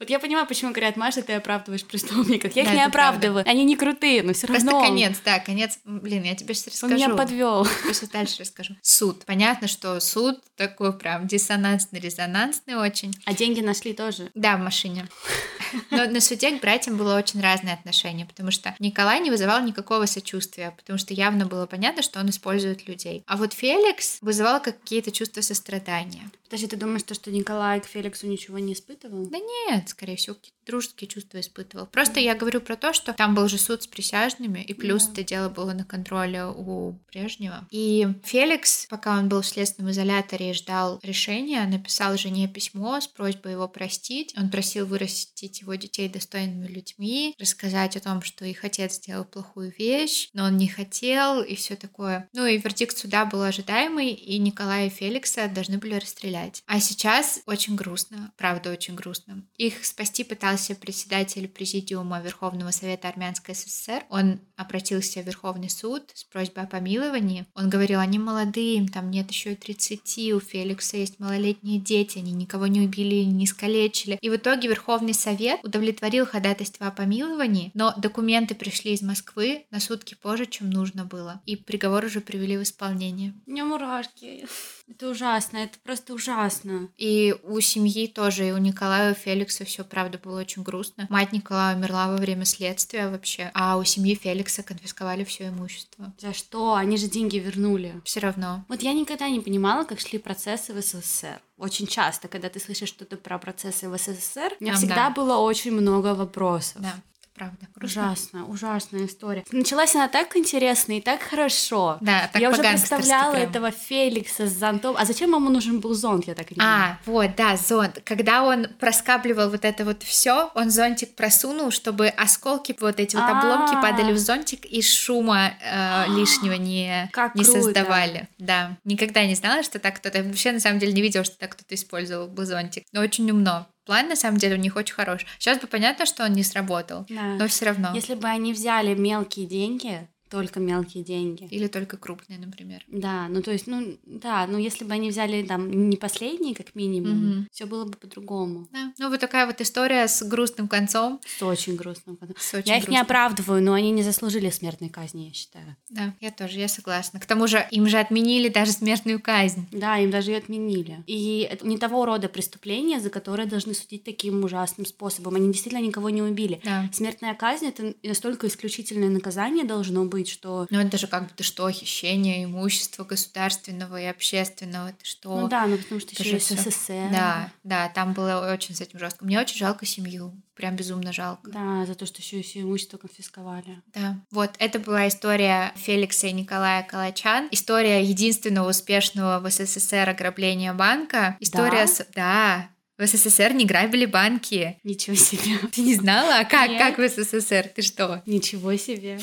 Вот 0.00 0.10
я 0.10 0.18
понимаю, 0.18 0.46
почему 0.48 0.72
говорят, 0.72 0.96
Маша, 0.96 1.22
ты 1.22 1.34
оправдываешь 1.34 1.84
преступников. 1.84 2.56
Я 2.56 2.64
Да, 2.64 2.70
их 2.70 2.76
не 2.76 2.84
оправдываю, 2.84 3.44
они 3.48 3.64
не 3.64 3.76
крутые, 3.76 4.24
но 4.24 4.32
все 4.32 4.48
Просто 4.48 4.68
равно. 4.68 4.84
конец, 4.84 5.18
да, 5.24 5.38
конец. 5.38 5.78
Блин, 5.84 6.24
я 6.24 6.34
тебе 6.34 6.52
сейчас 6.54 6.82
Он 6.82 6.90
расскажу. 6.90 7.12
меня 7.12 7.16
подвел. 7.16 7.66
Просто 7.84 8.10
дальше 8.10 8.40
расскажу. 8.40 8.74
Суд. 8.82 9.24
Понятно, 9.24 9.68
что 9.68 10.00
суд 10.00 10.40
такой 10.56 10.92
прям 10.92 11.28
диссонансный-резонансный 11.28 12.74
очень. 12.74 13.14
А 13.24 13.34
деньги 13.34 13.60
нашли 13.60 13.92
тоже. 13.92 14.32
Да, 14.34 14.56
в 14.56 14.60
машине. 14.60 15.06
Но 15.90 16.06
на 16.06 16.20
суде 16.20 16.50
к 16.56 16.60
братьям 16.60 16.96
было 16.96 17.16
очень 17.16 17.40
разное 17.40 17.74
отношение, 17.74 18.26
потому 18.26 18.50
что 18.50 18.74
Николай 18.78 19.20
не 19.20 19.30
вызывал 19.30 19.62
никакого 19.62 20.06
сочувствия, 20.06 20.72
потому 20.76 20.98
что 20.98 21.14
явно 21.14 21.46
было 21.46 21.66
понятно, 21.66 22.02
что 22.02 22.20
он 22.20 22.30
использует 22.30 22.88
людей. 22.88 23.22
А 23.26 23.36
вот 23.36 23.52
Феликс 23.52 24.18
вызывал 24.20 24.60
какие-то 24.60 25.10
чувства 25.10 25.40
сострадания. 25.40 26.30
Подожди, 26.44 26.66
ты 26.66 26.76
думаешь, 26.76 27.02
то, 27.02 27.14
что 27.14 27.30
Николай 27.30 27.80
к 27.80 27.86
Феликсу 27.86 28.26
ничего 28.26 28.58
не 28.58 28.72
испытывал? 28.72 29.26
Да 29.26 29.38
нет, 29.38 29.88
скорее 29.88 30.16
всего, 30.16 30.36
дружеские 30.66 31.08
чувства 31.08 31.40
испытывал. 31.40 31.86
Просто 31.86 32.20
я 32.20 32.34
говорю 32.34 32.60
про 32.60 32.76
то, 32.76 32.92
что 32.92 33.12
там 33.12 33.34
был 33.34 33.48
же 33.48 33.58
суд 33.58 33.82
с 33.82 33.86
присяжными, 33.86 34.60
и 34.60 34.74
плюс 34.74 35.06
Да. 35.06 35.12
это 35.12 35.22
дело 35.24 35.48
было 35.48 35.72
на 35.72 35.84
контроле 35.84 36.44
у 36.46 36.94
прежнего. 37.10 37.66
И 37.70 38.06
Феликс, 38.24 38.86
пока 38.88 39.18
он 39.18 39.28
был 39.28 39.42
в 39.42 39.46
следственном 39.46 39.92
изоляторе 39.92 40.50
и 40.50 40.54
ждал 40.54 40.98
решения, 41.02 41.64
написал 41.66 42.16
жене 42.16 42.48
письмо 42.48 43.00
с 43.00 43.06
просьбой 43.06 43.52
его 43.52 43.68
простить. 43.68 44.34
Он 44.36 44.50
просил 44.50 44.86
вырастить 44.86 45.60
его 45.60 45.74
детей 45.74 46.08
достойными 46.08 46.66
людьми, 46.66 47.34
рассказать 47.38 47.96
о 47.96 48.00
том, 48.00 48.22
что 48.22 48.44
их 48.44 48.64
отец 48.64 48.94
сделал 48.94 49.24
плохую 49.24 49.72
вещь, 49.78 50.30
но 50.32 50.44
он 50.44 50.56
не 50.56 50.68
хотел, 50.68 51.42
и 51.42 51.54
все 51.54 51.76
такое. 51.76 52.28
Ну 52.32 52.44
и 52.46 52.58
вердикт 52.58 52.96
суда 52.98 53.24
был 53.24 53.42
ожидаемый, 53.42 54.10
и 54.10 54.38
Николая 54.38 54.86
и 54.86 54.90
Феликса 54.90 55.48
должны 55.48 55.78
были 55.78 55.94
расстрелять. 55.94 56.62
А 56.66 56.80
сейчас 56.80 57.40
очень 57.46 57.76
грустно, 57.76 58.32
правда 58.36 58.72
очень 58.72 58.94
грустно. 58.94 59.44
Их 59.56 59.84
спасти 59.84 60.24
пытался 60.24 60.55
председатель 60.74 61.48
президиума 61.48 62.20
Верховного 62.20 62.70
Совета 62.70 63.08
Армянской 63.08 63.54
ССР. 63.54 64.04
Он 64.08 64.40
обратился 64.56 65.22
в 65.22 65.26
Верховный 65.26 65.70
суд 65.70 66.10
с 66.14 66.24
просьбой 66.24 66.64
о 66.64 66.66
помиловании. 66.66 67.46
Он 67.54 67.68
говорил, 67.68 68.00
они 68.00 68.18
молодые, 68.18 68.76
им 68.76 68.88
там 68.88 69.10
нет 69.10 69.30
еще 69.30 69.52
и 69.52 69.56
30, 69.56 70.32
у 70.32 70.40
Феликса 70.40 70.96
есть 70.96 71.20
малолетние 71.20 71.78
дети, 71.78 72.18
они 72.18 72.32
никого 72.32 72.66
не 72.66 72.80
убили, 72.80 73.24
не 73.24 73.44
искалечили. 73.44 74.18
И 74.20 74.30
в 74.30 74.36
итоге 74.36 74.68
Верховный 74.68 75.14
Совет 75.14 75.60
удовлетворил 75.62 76.26
ходатайство 76.26 76.86
о 76.86 76.90
помиловании, 76.90 77.70
но 77.74 77.94
документы 77.96 78.54
пришли 78.54 78.92
из 78.92 79.02
Москвы 79.02 79.66
на 79.70 79.80
сутки 79.80 80.14
позже, 80.14 80.46
чем 80.46 80.70
нужно 80.70 81.04
было. 81.04 81.42
И 81.46 81.56
приговор 81.56 82.04
уже 82.04 82.20
привели 82.20 82.56
в 82.56 82.62
исполнение. 82.62 83.34
У 83.46 83.50
меня 83.50 83.64
мурашки. 83.64 84.46
Это 84.88 85.08
ужасно, 85.08 85.58
это 85.58 85.78
просто 85.82 86.14
ужасно. 86.14 86.88
И 86.96 87.34
у 87.42 87.60
семьи 87.60 88.06
тоже, 88.06 88.48
и 88.48 88.52
у 88.52 88.58
Николая, 88.58 89.10
и 89.10 89.12
у 89.12 89.14
Феликса 89.14 89.64
все, 89.64 89.84
правда, 89.84 90.18
было 90.18 90.44
очень 90.46 90.62
грустно. 90.62 91.06
Мать 91.10 91.32
Николая 91.32 91.76
умерла 91.76 92.06
во 92.08 92.16
время 92.16 92.44
следствия 92.44 93.08
вообще, 93.08 93.50
а 93.54 93.76
у 93.76 93.84
семьи 93.84 94.14
Феликса 94.14 94.62
конфисковали 94.62 95.24
все 95.24 95.48
имущество. 95.48 96.12
За 96.18 96.32
что? 96.32 96.74
Они 96.74 96.96
же 96.96 97.08
деньги 97.08 97.36
вернули. 97.38 98.00
Все 98.04 98.20
равно. 98.20 98.64
Вот 98.68 98.80
я 98.82 98.92
никогда 98.92 99.28
не 99.28 99.40
понимала, 99.40 99.84
как 99.84 99.98
шли 100.00 100.18
процессы 100.18 100.72
в 100.72 100.80
СССР. 100.80 101.40
Очень 101.58 101.86
часто, 101.86 102.28
когда 102.28 102.48
ты 102.48 102.60
слышишь 102.60 102.88
что-то 102.88 103.16
про 103.16 103.38
процессы 103.38 103.88
в 103.88 103.98
СССР, 103.98 104.52
у 104.60 104.64
меня 104.64 104.74
А, 104.74 104.76
всегда 104.76 105.08
да. 105.08 105.10
было 105.10 105.36
очень 105.38 105.72
много 105.72 106.14
вопросов. 106.14 106.80
Да, 106.82 106.94
правда. 107.36 107.66
Грустно. 107.74 108.02
Ужасно, 108.02 108.46
ужасная 108.46 109.06
история. 109.06 109.44
Началась 109.52 109.94
она 109.94 110.08
так 110.08 110.36
интересно 110.36 110.96
и 110.96 111.00
так 111.00 111.20
хорошо. 111.22 111.98
Да, 112.00 112.28
так 112.32 112.40
я 112.40 112.50
уже 112.50 112.62
представляла 112.62 113.32
прям. 113.32 113.48
этого 113.48 113.70
Феликса 113.70 114.46
с 114.46 114.52
зонтом. 114.52 114.96
А 114.98 115.04
зачем 115.04 115.30
ему 115.34 115.50
нужен 115.50 115.80
был 115.80 115.94
зонт, 115.94 116.26
я 116.26 116.34
так 116.34 116.50
и 116.50 116.54
не 116.54 116.58
понимаю. 116.58 116.92
А, 116.92 116.98
вот, 117.10 117.36
да, 117.36 117.56
зонт. 117.56 118.00
Когда 118.04 118.42
он 118.42 118.66
проскабливал 118.80 119.50
вот 119.50 119.64
это 119.64 119.84
вот 119.84 120.02
все, 120.02 120.50
он 120.54 120.70
зонтик 120.70 121.14
просунул, 121.14 121.70
чтобы 121.70 122.08
осколки, 122.08 122.74
вот 122.80 122.98
эти 122.98 123.16
вот 123.16 123.24
обломки 123.28 123.74
А. 123.74 123.82
падали 123.82 124.12
в 124.12 124.18
зонтик 124.18 124.64
и 124.64 124.80
шума 124.82 125.52
э, 125.62 126.04
лишнего 126.16 126.54
не, 126.54 127.08
Как 127.12 127.34
не 127.34 127.44
круто. 127.44 127.60
создавали. 127.62 128.28
Да. 128.38 128.76
Никогда 128.84 129.24
не 129.26 129.34
знала, 129.34 129.62
что 129.62 129.78
так 129.78 129.96
кто-то... 129.96 130.22
Вообще, 130.22 130.52
на 130.52 130.60
самом 130.60 130.78
деле, 130.78 130.92
не 130.92 131.02
видела, 131.02 131.24
что 131.24 131.36
так 131.38 131.52
кто-то 131.52 131.74
использовал 131.74 132.26
бы 132.28 132.46
зонтик. 132.46 132.84
Но 132.92 133.00
очень 133.02 133.30
умно. 133.30 133.66
План, 133.86 134.08
на 134.08 134.16
самом 134.16 134.38
деле, 134.38 134.56
у 134.56 134.58
них 134.58 134.74
очень 134.74 134.94
хорош. 134.94 135.24
Сейчас 135.38 135.60
бы 135.60 135.68
понятно, 135.68 136.06
что 136.06 136.24
он 136.24 136.32
не 136.32 136.42
сработал. 136.42 137.06
Да. 137.08 137.22
Но 137.38 137.46
все 137.46 137.66
равно. 137.66 137.92
Если 137.94 138.14
бы 138.14 138.26
они 138.26 138.52
взяли 138.52 138.94
мелкие 138.94 139.46
деньги, 139.46 140.08
только 140.30 140.60
мелкие 140.60 141.04
деньги. 141.04 141.46
Или 141.50 141.66
только 141.68 141.96
крупные, 141.96 142.38
например. 142.38 142.84
Да, 142.88 143.28
ну 143.28 143.42
то 143.42 143.52
есть, 143.52 143.66
ну 143.66 143.96
да, 144.04 144.46
ну 144.46 144.58
если 144.58 144.84
бы 144.84 144.92
они 144.92 145.10
взяли 145.10 145.42
там 145.44 145.88
не 145.88 145.96
последние, 145.96 146.54
как 146.54 146.74
минимум, 146.74 147.16
Мгм. 147.16 147.48
все 147.52 147.66
было 147.66 147.84
бы 147.84 147.92
по-другому. 147.96 148.68
Да. 148.72 148.92
Ну, 148.98 149.08
вот 149.10 149.20
такая 149.20 149.46
вот 149.46 149.60
история 149.60 150.08
с 150.08 150.22
грустным 150.22 150.68
концом. 150.68 151.20
С 151.26 151.42
очень 151.42 151.76
грустным. 151.76 152.18
С 152.38 152.54
очень 152.54 152.68
Я 152.68 152.78
их 152.78 152.88
не 152.88 152.98
оправдываю, 152.98 153.62
но 153.62 153.72
они 153.72 153.90
не 153.90 154.02
заслужили 154.02 154.50
смертной 154.50 154.88
казни, 154.88 155.28
я 155.28 155.32
считаю. 155.32 155.76
Да, 155.90 156.14
я 156.20 156.30
тоже, 156.30 156.58
я 156.58 156.68
согласна. 156.68 157.20
К 157.20 157.26
тому 157.26 157.46
же 157.46 157.64
им 157.70 157.86
же 157.88 157.98
отменили 157.98 158.48
даже 158.48 158.72
смертную 158.72 159.20
казнь. 159.20 159.66
Да, 159.72 159.98
им 159.98 160.10
даже 160.10 160.30
ее 160.32 160.38
отменили. 160.38 161.02
И 161.06 161.46
это 161.50 161.66
не 161.66 161.78
того 161.78 162.04
рода 162.04 162.28
преступления, 162.28 163.00
за 163.00 163.10
которые 163.10 163.46
должны 163.46 163.74
судить 163.74 164.04
таким 164.04 164.44
ужасным 164.44 164.86
способом. 164.86 165.34
Они 165.36 165.52
действительно 165.52 165.82
никого 165.82 166.10
не 166.10 166.22
убили. 166.22 166.60
Да. 166.64 166.88
Смертная 166.92 167.34
казнь 167.34 167.66
это 167.66 167.94
настолько 168.02 168.46
исключительное 168.46 169.10
наказание 169.10 169.64
должно 169.64 170.04
быть, 170.04 170.15
быть, 170.16 170.28
что... 170.28 170.66
Ну, 170.70 170.80
это 170.80 170.96
же 170.96 171.06
как 171.06 171.24
бы 171.24 171.30
ты 171.36 171.44
что, 171.44 171.70
хищение 171.70 172.44
имущества 172.44 173.04
государственного 173.04 174.00
и 174.00 174.04
общественного, 174.06 174.92
ты 174.92 175.04
что? 175.04 175.40
Ну 175.42 175.48
да, 175.48 175.66
ну 175.66 175.76
потому 175.76 176.00
что 176.00 176.12
Это 176.14 176.22
еще. 176.22 176.38
СССР. 176.38 177.10
Да, 177.12 177.52
да, 177.64 177.88
там 177.90 178.12
было 178.14 178.50
очень 178.52 178.74
с 178.74 178.80
этим 178.80 178.98
жестко. 178.98 179.24
Мне 179.24 179.38
очень 179.40 179.56
жалко 179.58 179.84
семью, 179.84 180.32
прям 180.54 180.74
безумно 180.76 181.12
жалко. 181.12 181.50
Да, 181.50 181.84
за 181.86 181.94
то, 181.94 182.06
что 182.06 182.22
еще 182.22 182.40
и 182.40 182.42
все 182.42 182.62
имущество 182.62 182.96
конфисковали. 182.98 183.82
Да. 183.94 184.16
Вот, 184.30 184.50
это 184.58 184.78
была 184.78 185.06
история 185.08 185.72
Феликса 185.76 186.28
и 186.28 186.32
Николая 186.32 186.82
Калачан. 186.82 187.48
История 187.50 188.02
единственного 188.02 188.70
успешного 188.70 189.40
в 189.40 189.50
СССР 189.50 190.08
ограбления 190.08 190.72
банка. 190.72 191.36
История... 191.40 191.84
Да? 191.84 191.86
с- 191.86 192.06
Да, 192.14 192.68
в 192.98 193.06
СССР 193.06 193.52
не 193.52 193.66
грабили 193.66 194.06
банки. 194.06 194.78
Ничего 194.82 195.16
себе. 195.16 195.58
Ты 195.72 195.82
не 195.82 195.94
знала? 195.94 196.38
А 196.38 196.44
как? 196.44 196.70
Нет. 196.70 196.78
Как 196.78 196.98
в 196.98 197.06
СССР? 197.06 197.70
Ты 197.74 197.82
что? 197.82 198.22
Ничего 198.24 198.74
себе. 198.76 199.18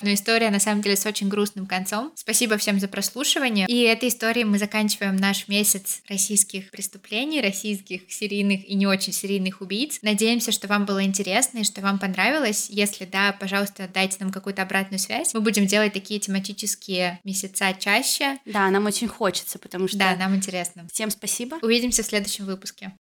Но 0.00 0.12
история 0.14 0.50
на 0.50 0.60
самом 0.60 0.80
деле 0.80 0.96
с 0.96 1.04
очень 1.04 1.28
грустным 1.28 1.66
концом. 1.66 2.12
Спасибо 2.14 2.56
всем 2.56 2.80
за 2.80 2.88
прослушивание. 2.88 3.66
И 3.68 3.82
этой 3.82 4.08
историей 4.08 4.44
мы 4.44 4.58
заканчиваем 4.58 5.16
наш 5.16 5.48
месяц 5.48 6.00
российских 6.08 6.70
преступлений, 6.70 7.40
российских 7.40 8.10
серийных 8.10 8.66
и 8.66 8.74
не 8.74 8.86
очень 8.86 9.12
серийных 9.12 9.60
убийц. 9.60 9.98
Надеемся, 10.02 10.50
что 10.50 10.66
вам 10.66 10.86
было 10.86 11.04
интересно 11.04 11.58
и 11.58 11.64
что 11.64 11.82
вам 11.82 11.98
понравилось. 11.98 12.68
Если 12.70 13.04
да, 13.04 13.36
пожалуйста, 13.38 13.90
дайте 13.92 14.16
нам 14.20 14.32
какую-то 14.32 14.62
обратную 14.62 14.98
связь. 14.98 15.34
Мы 15.34 15.40
будем 15.40 15.66
делать 15.66 15.92
такие 15.92 16.18
тематические 16.18 17.20
месяца 17.24 17.74
чаще. 17.78 18.38
Да, 18.46 18.70
нам 18.70 18.86
очень 18.86 19.08
хочется, 19.08 19.58
потому 19.58 19.88
что... 19.88 19.98
Да, 19.98 20.16
нам 20.16 20.34
интересно. 20.34 20.86
Всем 20.90 21.10
спасибо. 21.10 21.58
Увидимся 21.60 22.02
в 22.02 22.06
следующем 22.06 22.46
выпуске. 22.46 22.92